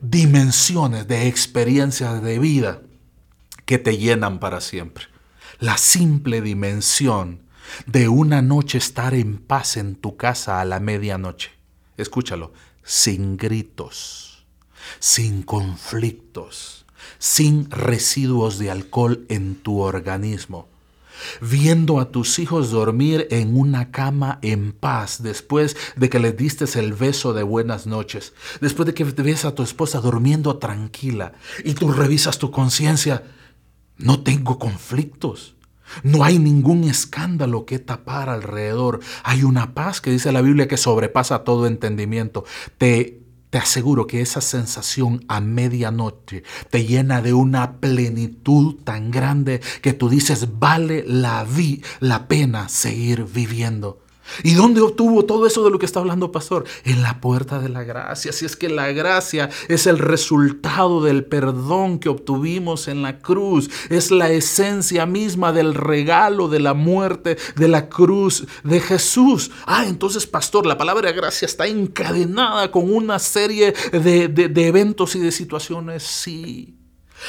dimensiones 0.00 1.08
de 1.08 1.26
experiencias 1.26 2.22
de 2.22 2.38
vida 2.38 2.82
que 3.70 3.78
te 3.78 3.98
llenan 3.98 4.40
para 4.40 4.60
siempre. 4.60 5.04
La 5.60 5.78
simple 5.78 6.42
dimensión 6.42 7.42
de 7.86 8.08
una 8.08 8.42
noche 8.42 8.78
estar 8.78 9.14
en 9.14 9.36
paz 9.38 9.76
en 9.76 9.94
tu 9.94 10.16
casa 10.16 10.60
a 10.60 10.64
la 10.64 10.80
medianoche. 10.80 11.52
Escúchalo, 11.96 12.52
sin 12.82 13.36
gritos, 13.36 14.44
sin 14.98 15.44
conflictos, 15.44 16.84
sin 17.20 17.70
residuos 17.70 18.58
de 18.58 18.72
alcohol 18.72 19.24
en 19.28 19.54
tu 19.54 19.78
organismo, 19.78 20.66
viendo 21.40 22.00
a 22.00 22.10
tus 22.10 22.40
hijos 22.40 22.72
dormir 22.72 23.28
en 23.30 23.56
una 23.56 23.92
cama 23.92 24.40
en 24.42 24.72
paz 24.72 25.22
después 25.22 25.76
de 25.94 26.10
que 26.10 26.18
les 26.18 26.36
diste 26.36 26.64
el 26.76 26.92
beso 26.92 27.34
de 27.34 27.44
buenas 27.44 27.86
noches, 27.86 28.32
después 28.60 28.86
de 28.86 28.94
que 28.94 29.04
ves 29.04 29.44
a 29.44 29.54
tu 29.54 29.62
esposa 29.62 30.00
durmiendo 30.00 30.56
tranquila 30.56 31.34
y 31.64 31.74
tú 31.74 31.92
revisas 31.92 32.40
tu 32.40 32.50
conciencia 32.50 33.22
no 34.00 34.22
tengo 34.22 34.58
conflictos. 34.58 35.56
No 36.02 36.22
hay 36.24 36.38
ningún 36.38 36.84
escándalo 36.84 37.66
que 37.66 37.78
tapar 37.78 38.28
alrededor. 38.28 39.00
Hay 39.24 39.42
una 39.42 39.74
paz 39.74 40.00
que 40.00 40.10
dice 40.10 40.32
la 40.32 40.40
Biblia 40.40 40.68
que 40.68 40.76
sobrepasa 40.76 41.42
todo 41.42 41.66
entendimiento. 41.66 42.44
Te, 42.78 43.22
te 43.50 43.58
aseguro 43.58 44.06
que 44.06 44.20
esa 44.20 44.40
sensación 44.40 45.24
a 45.28 45.40
medianoche 45.40 46.44
te 46.70 46.86
llena 46.86 47.22
de 47.22 47.34
una 47.34 47.80
plenitud 47.80 48.76
tan 48.84 49.10
grande 49.10 49.60
que 49.82 49.92
tú 49.92 50.08
dices, 50.08 50.58
vale 50.58 51.04
la, 51.06 51.44
vi, 51.44 51.82
la 51.98 52.28
pena 52.28 52.68
seguir 52.68 53.24
viviendo. 53.24 54.00
¿Y 54.42 54.54
dónde 54.54 54.80
obtuvo 54.80 55.24
todo 55.24 55.46
eso 55.46 55.64
de 55.64 55.70
lo 55.70 55.78
que 55.78 55.86
está 55.86 56.00
hablando 56.00 56.32
pastor? 56.32 56.64
En 56.84 57.02
la 57.02 57.20
puerta 57.20 57.58
de 57.58 57.68
la 57.68 57.84
gracia. 57.84 58.32
Si 58.32 58.44
es 58.44 58.56
que 58.56 58.68
la 58.68 58.92
gracia 58.92 59.50
es 59.68 59.86
el 59.86 59.98
resultado 59.98 61.02
del 61.02 61.24
perdón 61.24 61.98
que 61.98 62.08
obtuvimos 62.08 62.88
en 62.88 63.02
la 63.02 63.18
cruz, 63.18 63.70
es 63.88 64.10
la 64.10 64.30
esencia 64.30 65.06
misma 65.06 65.52
del 65.52 65.74
regalo 65.74 66.48
de 66.48 66.60
la 66.60 66.74
muerte 66.74 67.36
de 67.56 67.68
la 67.68 67.88
cruz 67.88 68.46
de 68.64 68.80
Jesús. 68.80 69.50
Ah, 69.66 69.84
entonces 69.86 70.26
pastor, 70.26 70.66
la 70.66 70.78
palabra 70.78 71.12
gracia 71.12 71.46
está 71.46 71.66
encadenada 71.66 72.70
con 72.70 72.92
una 72.92 73.18
serie 73.18 73.74
de, 73.92 74.28
de 74.28 74.66
eventos 74.66 75.14
y 75.16 75.20
de 75.20 75.32
situaciones. 75.32 76.02
Sí. 76.02 76.76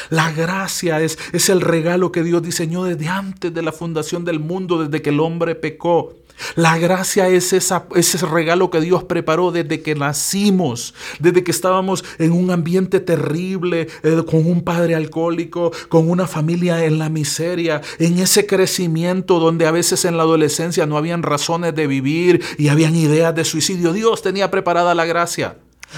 La 0.09 0.31
gracia 0.31 1.01
es, 1.01 1.17
es 1.33 1.49
el 1.49 1.61
regalo 1.61 2.11
que 2.11 2.23
Dios 2.23 2.41
diseñó 2.41 2.83
desde 2.83 3.09
antes 3.09 3.53
de 3.53 3.61
la 3.61 3.71
fundación 3.71 4.25
del 4.25 4.39
mundo, 4.39 4.83
desde 4.83 5.01
que 5.01 5.09
el 5.09 5.19
hombre 5.19 5.55
pecó. 5.55 6.15
La 6.56 6.77
gracia 6.77 7.27
es 7.27 7.54
ese 7.54 8.17
regalo 8.25 8.69
que 8.69 8.82
Dios 8.82 9.04
preparó 9.04 9.51
desde 9.51 9.82
que 9.82 9.95
nacimos, 9.95 10.93
desde 11.19 11.43
que 11.43 11.51
estábamos 11.51 12.04
en 12.19 12.32
un 12.32 12.51
ambiente 12.51 12.99
terrible, 12.99 13.88
eh, 14.04 14.23
con 14.30 14.45
un 14.45 14.63
padre 14.63 14.95
alcohólico, 14.95 15.71
con 15.89 16.10
una 16.10 16.27
familia 16.27 16.86
en 16.86 16.99
la 16.99 17.10
miseria, 17.10 17.82
en 17.99 18.19
ese 18.19 18.45
crecimiento 18.45 19.39
donde 19.39 19.67
a 19.67 19.71
veces 19.71 20.06
en 20.06 20.17
la 20.17 20.23
adolescencia 20.23 20.86
no 20.86 20.97
habían 20.97 21.23
razones 21.23 21.75
de 21.75 21.88
vivir 21.88 22.43
y 22.58 22.69
habían 22.69 22.95
ideas 22.95 23.36
de 23.36 23.45
suicidio. 23.45 23.93
Dios 23.93 24.21
tenía 24.21 24.51
preparada 24.51 24.95
la 24.95 25.06
gracia. 25.06 25.58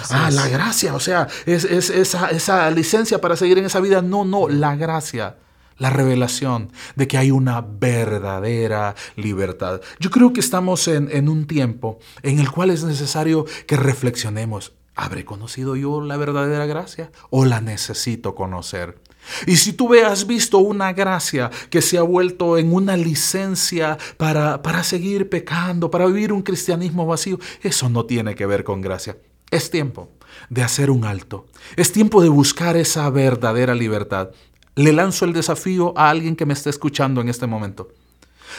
ah, 0.09 0.31
la 0.31 0.47
gracia, 0.47 0.95
o 0.95 0.99
sea, 0.99 1.27
es, 1.45 1.65
esa, 1.65 2.29
esa 2.29 2.69
licencia 2.71 3.21
para 3.21 3.35
seguir 3.35 3.57
en 3.59 3.65
esa 3.65 3.79
vida. 3.79 4.01
No, 4.01 4.25
no, 4.25 4.49
la 4.49 4.75
gracia 4.75 5.35
la 5.83 5.89
revelación 5.89 6.71
de 6.95 7.09
que 7.09 7.17
hay 7.17 7.29
una 7.29 7.59
verdadera 7.59 8.95
libertad. 9.17 9.81
Yo 9.99 10.11
creo 10.11 10.31
que 10.31 10.39
estamos 10.39 10.87
en, 10.87 11.27
un 11.27 11.45
tiempo 11.45 11.99
en 12.21 12.39
el 12.39 12.49
cual 12.49 12.69
es 12.69 12.85
necesario 12.85 13.45
que 13.67 13.75
reflexionemos. 13.75 14.71
¿Habré 14.95 15.25
conocido 15.25 15.75
yo 15.75 15.99
la 15.99 16.15
verdadera 16.15 16.65
gracia 16.67 17.11
o 17.31 17.43
la 17.43 17.59
necesito 17.59 18.33
conocer? 18.33 18.97
Y 19.45 19.57
si 19.57 19.73
tú 19.73 19.93
has 19.93 20.25
visto 20.25 20.59
una 20.59 20.93
gracia 20.93 21.51
que 21.69 21.81
se 21.81 21.97
ha 21.97 22.03
vuelto 22.03 22.57
en 22.57 22.73
una 22.73 22.95
licencia 22.95 23.97
para, 24.15 24.61
para 24.61 24.85
seguir 24.85 25.27
pecando, 25.27 25.91
para 25.91 26.05
vivir 26.05 26.31
un 26.31 26.43
cristianismo 26.43 27.05
vacío, 27.05 27.39
eso 27.61 27.89
no 27.89 28.05
tiene 28.05 28.35
que 28.35 28.45
ver 28.45 28.63
con 28.63 28.79
gracia. 28.79 29.17
Es 29.51 29.69
tiempo 29.69 30.09
de 30.49 30.63
hacer 30.63 30.89
un 30.89 31.03
alto. 31.03 31.45
Es 31.75 31.91
tiempo 31.91 32.21
de 32.21 32.29
buscar 32.29 32.77
esa 32.77 33.09
verdadera 33.09 33.75
libertad. 33.75 34.29
Le 34.75 34.91
lanzo 34.91 35.25
el 35.25 35.33
desafío 35.33 35.93
a 35.97 36.09
alguien 36.09 36.35
que 36.35 36.45
me 36.45 36.53
esté 36.53 36.69
escuchando 36.69 37.21
en 37.21 37.29
este 37.29 37.47
momento. 37.47 37.89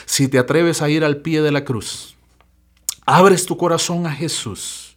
Si 0.05 0.27
te 0.27 0.39
atreves 0.39 0.81
a 0.81 0.89
ir 0.89 1.03
al 1.03 1.17
pie 1.17 1.41
de 1.41 1.51
la 1.51 1.63
cruz, 1.65 2.15
abres 3.05 3.45
tu 3.45 3.57
corazón 3.57 4.05
a 4.05 4.11
Jesús 4.11 4.95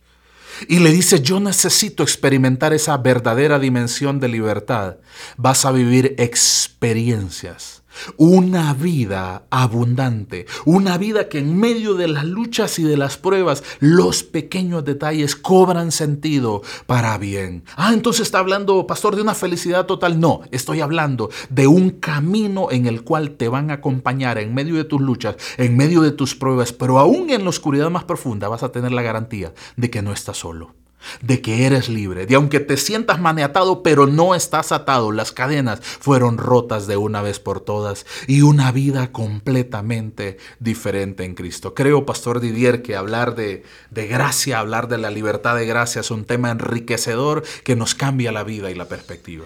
y 0.66 0.80
le 0.80 0.90
dices, 0.90 1.22
yo 1.22 1.38
necesito 1.38 2.02
experimentar 2.02 2.72
esa 2.72 2.96
verdadera 2.96 3.58
dimensión 3.58 4.18
de 4.18 4.28
libertad, 4.28 4.96
vas 5.36 5.64
a 5.64 5.70
vivir 5.70 6.14
experiencias 6.18 7.82
una 8.16 8.74
vida 8.74 9.44
abundante, 9.50 10.46
una 10.64 10.98
vida 10.98 11.28
que 11.28 11.38
en 11.38 11.56
medio 11.56 11.94
de 11.94 12.08
las 12.08 12.24
luchas 12.24 12.78
y 12.78 12.82
de 12.82 12.96
las 12.96 13.16
pruebas, 13.16 13.62
los 13.80 14.22
pequeños 14.22 14.84
detalles 14.84 15.36
cobran 15.36 15.92
sentido 15.92 16.62
para 16.86 17.18
bien. 17.18 17.64
Ah, 17.76 17.92
entonces 17.92 18.22
está 18.22 18.38
hablando, 18.38 18.86
pastor, 18.86 19.16
de 19.16 19.22
una 19.22 19.34
felicidad 19.34 19.86
total. 19.86 20.20
No, 20.20 20.42
estoy 20.50 20.80
hablando 20.80 21.30
de 21.50 21.66
un 21.66 21.90
camino 21.90 22.68
en 22.70 22.86
el 22.86 23.02
cual 23.02 23.32
te 23.32 23.48
van 23.48 23.70
a 23.70 23.74
acompañar 23.74 24.38
en 24.38 24.54
medio 24.54 24.76
de 24.76 24.84
tus 24.84 25.00
luchas, 25.00 25.36
en 25.56 25.76
medio 25.76 26.02
de 26.02 26.12
tus 26.12 26.34
pruebas, 26.34 26.72
pero 26.72 26.98
aún 26.98 27.30
en 27.30 27.44
la 27.44 27.50
oscuridad 27.50 27.90
más 27.90 28.04
profunda 28.04 28.48
vas 28.48 28.62
a 28.62 28.72
tener 28.72 28.92
la 28.92 29.02
garantía 29.02 29.52
de 29.76 29.90
que 29.90 30.02
no 30.02 30.12
estás 30.12 30.38
solo 30.38 30.74
de 31.22 31.40
que 31.40 31.66
eres 31.66 31.88
libre, 31.88 32.26
de 32.26 32.34
aunque 32.34 32.60
te 32.60 32.76
sientas 32.76 33.20
maniatado, 33.20 33.82
pero 33.82 34.06
no 34.06 34.34
estás 34.34 34.72
atado, 34.72 35.12
las 35.12 35.32
cadenas 35.32 35.80
fueron 35.82 36.38
rotas 36.38 36.86
de 36.86 36.96
una 36.96 37.22
vez 37.22 37.40
por 37.40 37.60
todas 37.60 38.06
y 38.26 38.42
una 38.42 38.72
vida 38.72 39.12
completamente 39.12 40.38
diferente 40.60 41.24
en 41.24 41.34
Cristo. 41.34 41.74
Creo, 41.74 42.06
Pastor 42.06 42.40
Didier, 42.40 42.82
que 42.82 42.96
hablar 42.96 43.34
de, 43.34 43.62
de 43.90 44.06
gracia, 44.06 44.58
hablar 44.58 44.88
de 44.88 44.98
la 44.98 45.10
libertad 45.10 45.56
de 45.56 45.66
gracia 45.66 46.00
es 46.00 46.10
un 46.10 46.24
tema 46.24 46.50
enriquecedor 46.50 47.42
que 47.64 47.76
nos 47.76 47.94
cambia 47.94 48.32
la 48.32 48.44
vida 48.44 48.70
y 48.70 48.74
la 48.74 48.88
perspectiva. 48.88 49.44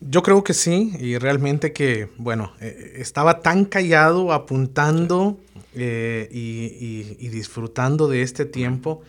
Yo 0.00 0.22
creo 0.22 0.44
que 0.44 0.52
sí, 0.52 0.92
y 1.00 1.16
realmente 1.16 1.72
que, 1.72 2.08
bueno, 2.18 2.52
eh, 2.60 2.96
estaba 2.96 3.40
tan 3.40 3.64
callado 3.64 4.32
apuntando 4.32 5.38
eh, 5.74 6.28
y, 6.30 7.28
disfrutando 7.28 8.06
de 8.06 8.20
este 8.20 8.44
tiempo. 8.44 9.02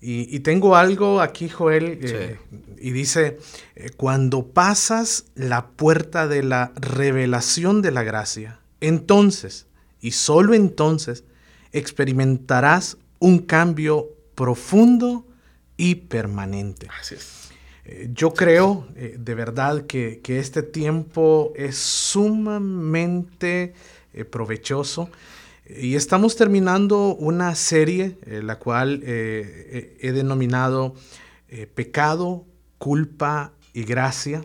Y, 0.00 0.40
tengo 0.40 0.76
algo 0.76 1.20
aquí, 1.20 1.48
Joel, 1.48 1.98
eh, 2.02 2.38
y 2.78 2.90
dice, 2.90 3.38
eh, 3.74 3.90
cuando 3.96 4.46
pasas 4.46 5.24
la 5.34 5.68
puerta 5.68 6.28
de 6.28 6.42
la 6.42 6.72
revelación 6.76 7.80
de 7.80 7.90
la 7.90 8.02
gracia, 8.02 8.60
entonces, 8.80 9.66
y 10.00 10.10
solo 10.10 10.54
entonces, 10.54 11.24
experimentarás 11.72 12.98
un 13.18 13.38
cambio 13.38 14.10
profundo 14.34 15.26
y 15.78 15.94
permanente. 15.94 16.88
Eh, 17.86 18.10
yo 18.12 18.34
creo 18.34 18.86
de 18.94 19.34
verdad 19.34 19.86
que, 19.86 20.20
que, 20.22 20.38
este 20.38 20.62
tiempo 20.62 21.52
es 21.56 21.76
sumamente 21.78 23.72
provechoso. 24.30 25.10
Y 25.68 25.96
estamos 25.96 26.36
terminando 26.36 27.16
una 27.16 27.54
serie, 27.56 28.16
eh, 28.24 28.40
la 28.42 28.58
cual 28.60 29.02
eh, 29.02 29.68
eh, 29.70 29.98
he 30.00 30.12
denominado 30.12 30.94
Pecado, 31.74 32.44
Culpa 32.76 33.52
y 33.72 33.84
Gracia. 33.84 34.44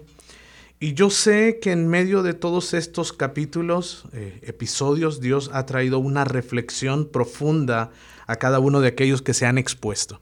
Y 0.79 0.93
yo 0.93 1.09
sé 1.09 1.59
que 1.61 1.71
en 1.71 1.87
medio 1.87 2.23
de 2.23 2.33
todos 2.33 2.73
estos 2.73 3.11
capítulos, 3.11 4.05
episodios, 4.41 5.19
Dios 5.19 5.49
ha 5.51 5.65
traído 5.65 5.99
una 5.99 6.23
reflexión 6.23 7.09
profunda 7.09 7.91
a 8.27 8.35
cada 8.37 8.59
uno 8.59 8.81
de 8.81 8.87
aquellos 8.87 9.21
que 9.21 9.33
se 9.33 9.45
han 9.45 9.57
expuesto. 9.57 10.21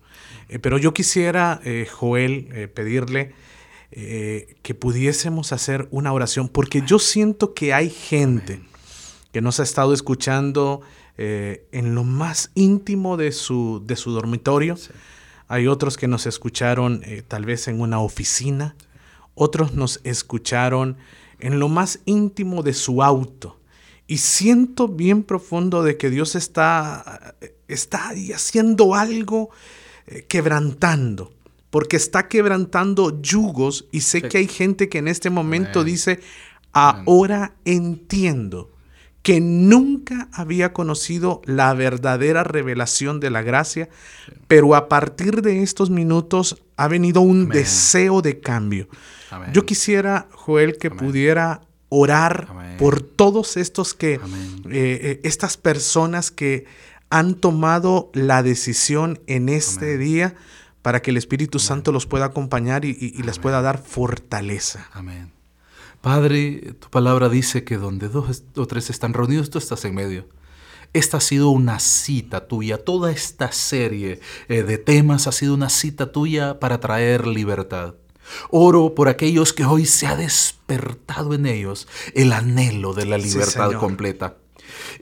pero 0.62 0.78
yo 0.78 0.94
quisiera, 0.94 1.62
Joel, 1.92 2.72
pedirle 2.74 3.34
que 3.92 4.76
pudiésemos 4.80 5.52
hacer 5.52 5.88
una 5.92 6.12
oración, 6.12 6.48
porque 6.50 6.82
yo 6.86 6.98
siento 6.98 7.54
que 7.54 7.74
hay 7.74 7.90
gente 7.90 8.62
que 9.32 9.42
nos 9.42 9.60
ha 9.60 9.64
estado 9.64 9.94
escuchando 9.94 10.82
eh, 11.18 11.68
en 11.72 11.96
lo 11.96 12.04
más 12.04 12.52
íntimo 12.56 13.18
de 13.18 13.32
su, 13.32 13.84
de 13.86 13.96
su 13.96 14.12
dormitorio. 14.12 14.76
Hay 15.48 15.68
otros 15.68 15.98
que 15.98 16.08
nos 16.08 16.26
escucharon 16.26 17.02
eh, 17.04 17.24
tal 17.28 17.46
vez 17.46 17.68
en 17.68 17.82
una 17.82 18.00
oficina. 18.00 18.76
Otros 19.36 19.74
nos 19.74 20.00
escucharon 20.04 20.98
en 21.40 21.60
lo 21.60 21.70
más 21.70 22.00
íntimo 22.06 22.64
de 22.64 22.74
su 22.74 23.04
auto. 23.04 23.60
Y 24.08 24.18
siento 24.18 24.88
bien 24.88 25.24
profundo 25.24 25.84
de 25.84 25.98
que 25.98 26.10
Dios 26.10 26.36
está, 26.36 27.36
está 27.68 28.12
haciendo 28.34 28.96
algo, 28.96 29.50
eh, 30.08 30.26
quebrantando 30.28 31.32
porque 31.70 31.98
está 31.98 32.28
quebrantando 32.28 33.22
yugos 33.22 33.86
y 33.92 34.02
sé 34.02 34.24
que 34.24 34.40
hay 34.40 34.48
gente 34.48 34.90
que 34.90 34.98
en 34.98 35.08
este 35.08 35.30
momento 35.30 35.84
dice, 35.84 36.20
ahora 36.72 37.54
entiendo 37.64 38.72
que 39.30 39.42
nunca 39.42 40.28
había 40.34 40.74
conocido 40.74 41.44
la 41.46 41.72
verdadera 41.76 42.44
revelación 42.44 43.20
de 43.20 43.30
la 43.30 43.44
gracia, 43.44 43.88
pero 44.48 44.74
a 44.74 44.90
partir 44.90 45.44
de 45.44 45.62
estos 45.62 45.92
minutos 45.92 46.64
ha 46.78 46.88
venido 46.88 47.22
un 47.22 47.48
deseo 47.48 48.24
de 48.24 48.40
cambio. 48.40 48.88
Yo 49.54 49.68
quisiera, 49.68 50.28
Joel, 50.32 50.80
que 50.80 50.90
pudiera 50.90 51.62
orar 51.90 52.76
por 52.80 53.04
todos 53.04 53.56
estos 53.56 53.94
que, 53.94 54.16
eh, 54.16 54.20
eh, 54.72 55.20
estas 55.22 55.58
personas 55.58 56.32
que 56.32 56.66
han 57.12 57.36
tomado 57.36 58.10
la 58.16 58.42
decisión 58.42 59.20
en 59.28 59.48
este 59.48 60.00
día 60.00 60.34
para 60.82 61.04
que 61.04 61.12
el 61.12 61.18
Espíritu 61.18 61.60
Santo 61.60 61.92
los 61.92 62.08
pueda 62.08 62.26
acompañar 62.26 62.84
y, 62.84 62.98
y 63.00 63.22
les 63.22 63.38
pueda 63.38 63.62
dar 63.62 63.78
fortaleza. 63.78 64.90
Amén. 64.92 65.39
Padre, 66.02 66.76
tu 66.80 66.90
palabra 66.90 67.28
dice 67.28 67.64
que 67.64 67.78
donde 67.78 68.08
dos 68.08 68.44
o 68.56 68.66
tres 68.66 68.90
están 68.90 69.14
reunidos, 69.14 69.50
tú 69.50 69.58
estás 69.58 69.84
en 69.86 69.96
medio. 69.96 70.28
Esta 70.94 71.18
ha 71.18 71.22
sido 71.22 71.50
una 71.50 71.80
cita 71.80 72.48
tuya, 72.48 72.84
toda 72.84 73.12
esta 73.12 73.52
serie 73.52 74.20
eh, 74.48 74.64
de 74.64 74.78
temas 74.78 75.28
ha 75.28 75.32
sido 75.32 75.54
una 75.54 75.70
cita 75.70 76.12
tuya 76.12 76.60
para 76.60 76.80
traer 76.80 77.28
libertad. 77.28 77.96
Oro 78.50 78.96
por 78.96 79.10
aquellos 79.10 79.54
que 79.54 79.66
hoy 79.66 79.86
se 79.86 80.08
ha 80.08 80.16
despertado 80.16 81.34
en 81.34 81.46
ellos 81.46 81.88
el 82.14 82.32
anhelo 82.32 82.94
de 82.94 83.06
la 83.06 83.18
libertad 83.18 83.74
completa. 83.74 84.38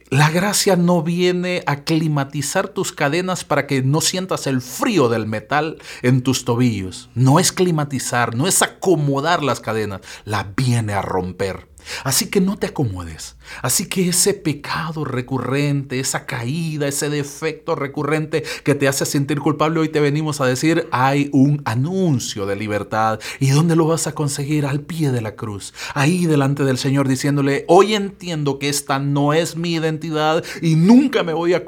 La 0.10 0.30
gracia 0.30 0.76
no 0.76 1.04
viene 1.04 1.64
a 1.66 1.84
climatizar 1.84 2.70
tus 2.70 2.92
cadenas 2.92 3.44
para 3.44 3.68
que 3.68 3.82
no 3.82 4.02
sientas 4.02 4.48
el 4.48 4.62
frío 4.62 5.10
del 5.10 5.28
metal 5.28 5.78
en 6.02 6.22
tus 6.22 6.46
tobillos. 6.46 7.10
No 7.14 7.40
es 7.40 7.52
climatizar, 7.52 8.36
no 8.36 8.48
es 8.48 8.62
acomodar 8.62 9.44
las 9.44 9.60
cadenas, 9.60 10.02
la 10.24 10.54
viene 10.56 10.94
a 10.94 11.02
romper. 11.02 11.68
Así 12.04 12.28
que 12.28 12.42
no 12.42 12.58
te 12.58 12.68
acomodes. 12.68 13.36
Así 13.62 13.88
que 13.88 14.10
ese 14.10 14.34
pecado 14.34 15.06
recurrente, 15.06 16.00
esa 16.00 16.26
caída, 16.26 16.88
ese 16.88 17.10
defecto 17.10 17.76
recurrente 17.76 18.44
que 18.64 18.76
te 18.76 18.88
hace 18.88 19.06
sentir 19.06 19.40
culpable, 19.40 19.80
hoy 19.80 19.90
te 19.90 20.00
venimos 20.00 20.42
a 20.42 20.46
decir, 20.46 20.88
hay 20.92 21.30
un 21.34 21.62
anuncio 21.66 22.46
de 22.46 22.56
libertad. 22.56 23.20
¿Y 23.40 23.50
dónde 23.50 23.76
lo 23.76 23.88
vas 23.88 24.08
a 24.08 24.14
conseguir? 24.14 24.66
Al 24.66 24.82
pie 24.82 25.12
de 25.12 25.22
la 25.22 25.36
cruz. 25.36 25.74
Ahí 25.94 26.26
delante 26.26 26.64
del 26.64 26.78
Señor 26.78 27.08
diciéndole, 27.08 27.66
hoy 27.68 27.96
entiendo 27.96 28.60
que 28.60 28.70
esta 28.70 29.00
no 29.00 29.34
es 29.34 29.56
mi 29.56 29.74
identidad 29.74 30.44
y 30.62 30.76
nunca 30.76 31.24
me 31.24 31.34
voy 31.34 31.54
a, 31.54 31.64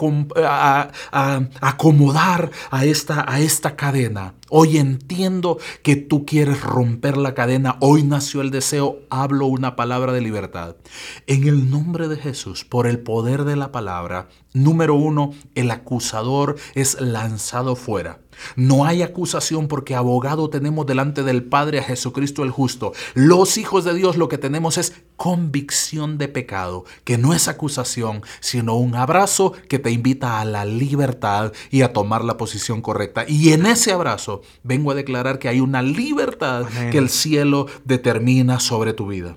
acomodar 1.62 2.52
a 2.72 2.86
esta, 2.86 3.26
a 3.28 3.40
esta 3.40 3.76
cadena. 3.76 4.34
Hoy 4.50 4.78
entiendo 4.78 5.58
que 5.84 5.96
tú 5.96 6.26
quieres 6.26 6.62
romper 6.62 7.18
la 7.18 7.36
cadena. 7.36 7.78
Hoy 7.82 8.04
nació 8.04 8.42
el 8.42 8.50
deseo. 8.50 9.00
Hablo 9.10 9.46
una 9.46 9.76
palabra 9.76 10.12
de 10.12 10.22
libertad. 10.22 10.76
En 11.28 11.48
el 11.48 11.70
nombre 11.70 12.08
de 12.08 12.18
Jesús, 12.18 12.66
por 12.66 12.88
el 12.88 13.00
poder 13.00 13.44
de 13.44 13.56
la 13.56 13.72
palabra, 13.72 14.30
número 14.54 14.96
uno, 14.96 15.34
el 15.54 15.70
acusador 15.70 16.56
es 16.74 17.00
lanzado 17.00 17.76
fuera. 17.76 18.22
No 18.56 18.86
hay 18.86 19.02
acusación 19.02 19.68
porque 19.68 19.96
abogado 19.96 20.50
tenemos 20.50 20.86
delante 20.86 21.24
del 21.24 21.44
Padre 21.44 21.80
a 21.80 21.84
Jesucristo 21.84 22.44
el 22.44 22.52
justo. 22.52 22.94
Los 23.14 23.58
hijos 23.58 23.84
de 23.84 23.94
Dios 23.94 24.18
lo 24.18 24.30
que 24.30 24.38
tenemos 24.38 24.78
es 24.78 24.94
convicción 25.16 26.18
de 26.18 26.28
pecado, 26.28 26.86
que 27.04 27.18
no 27.18 27.34
es 27.34 27.48
acusación, 27.48 28.22
sino 28.40 28.76
un 28.76 28.96
abrazo 28.96 29.54
que 29.68 29.80
te 29.80 29.92
invita 29.92 30.40
a 30.40 30.46
la 30.46 30.66
libertad 30.66 31.52
y 31.72 31.82
a 31.82 31.94
tomar 31.94 32.24
la 32.24 32.38
posición 32.38 32.82
correcta. 32.82 33.26
Y 33.28 33.52
en 33.54 33.66
ese 33.66 33.92
abrazo 33.92 34.42
vengo 34.64 34.92
a 34.92 34.96
declarar 34.96 35.40
que 35.40 35.50
hay 35.50 35.60
una 35.60 35.82
libertad 35.82 36.66
que 36.92 36.98
el 36.98 37.10
cielo 37.10 37.68
determina 37.86 38.60
sobre 38.60 38.94
tu 38.94 39.08
vida. 39.08 39.36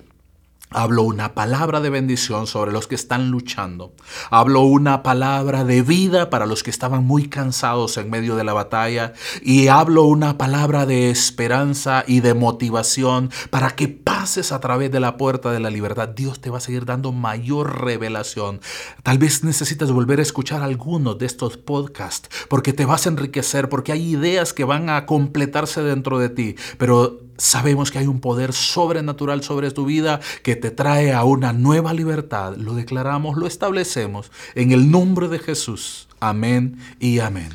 Hablo 0.74 1.02
una 1.02 1.34
palabra 1.34 1.80
de 1.80 1.90
bendición 1.90 2.46
sobre 2.46 2.72
los 2.72 2.86
que 2.86 2.94
están 2.94 3.30
luchando. 3.30 3.92
Hablo 4.30 4.62
una 4.62 5.02
palabra 5.02 5.64
de 5.64 5.82
vida 5.82 6.30
para 6.30 6.46
los 6.46 6.62
que 6.62 6.70
estaban 6.70 7.04
muy 7.04 7.28
cansados 7.28 7.96
en 7.98 8.08
medio 8.08 8.36
de 8.36 8.44
la 8.44 8.54
batalla. 8.54 9.12
Y 9.42 9.68
hablo 9.68 10.04
una 10.04 10.38
palabra 10.38 10.86
de 10.86 11.10
esperanza 11.10 12.04
y 12.06 12.20
de 12.20 12.34
motivación 12.34 13.30
para 13.50 13.72
que 13.72 13.88
pases 13.88 14.52
a 14.52 14.60
través 14.60 14.90
de 14.90 15.00
la 15.00 15.16
puerta 15.16 15.52
de 15.52 15.60
la 15.60 15.70
libertad. 15.70 16.08
Dios 16.08 16.40
te 16.40 16.50
va 16.50 16.58
a 16.58 16.60
seguir 16.60 16.86
dando 16.86 17.12
mayor 17.12 17.82
revelación. 17.82 18.60
Tal 19.02 19.18
vez 19.18 19.44
necesitas 19.44 19.90
volver 19.90 20.20
a 20.20 20.22
escuchar 20.22 20.62
algunos 20.62 21.18
de 21.18 21.26
estos 21.26 21.58
podcasts 21.58 22.30
porque 22.48 22.72
te 22.72 22.86
vas 22.86 23.06
a 23.06 23.10
enriquecer, 23.10 23.68
porque 23.68 23.92
hay 23.92 24.10
ideas 24.10 24.52
que 24.52 24.64
van 24.64 24.88
a 24.88 25.06
completarse 25.06 25.82
dentro 25.82 26.18
de 26.18 26.30
ti. 26.30 26.56
Pero 26.78 27.20
Sabemos 27.37 27.91
que 27.91 27.99
hay 27.99 28.07
un 28.07 28.20
poder 28.20 28.53
sobrenatural 28.53 29.43
sobre 29.43 29.70
tu 29.70 29.85
vida 29.85 30.20
que 30.43 30.57
te 30.57 30.70
trae 30.70 31.12
a 31.12 31.24
una 31.24 31.53
nueva 31.53 31.93
libertad. 31.93 32.57
Lo 32.57 32.74
declaramos, 32.74 33.37
lo 33.37 33.47
establecemos 33.47 34.30
en 34.55 34.72
el 34.72 34.91
nombre 34.91 35.28
de 35.28 35.39
Jesús. 35.39 36.09
Amén 36.20 36.78
y 37.01 37.18
amén. 37.18 37.51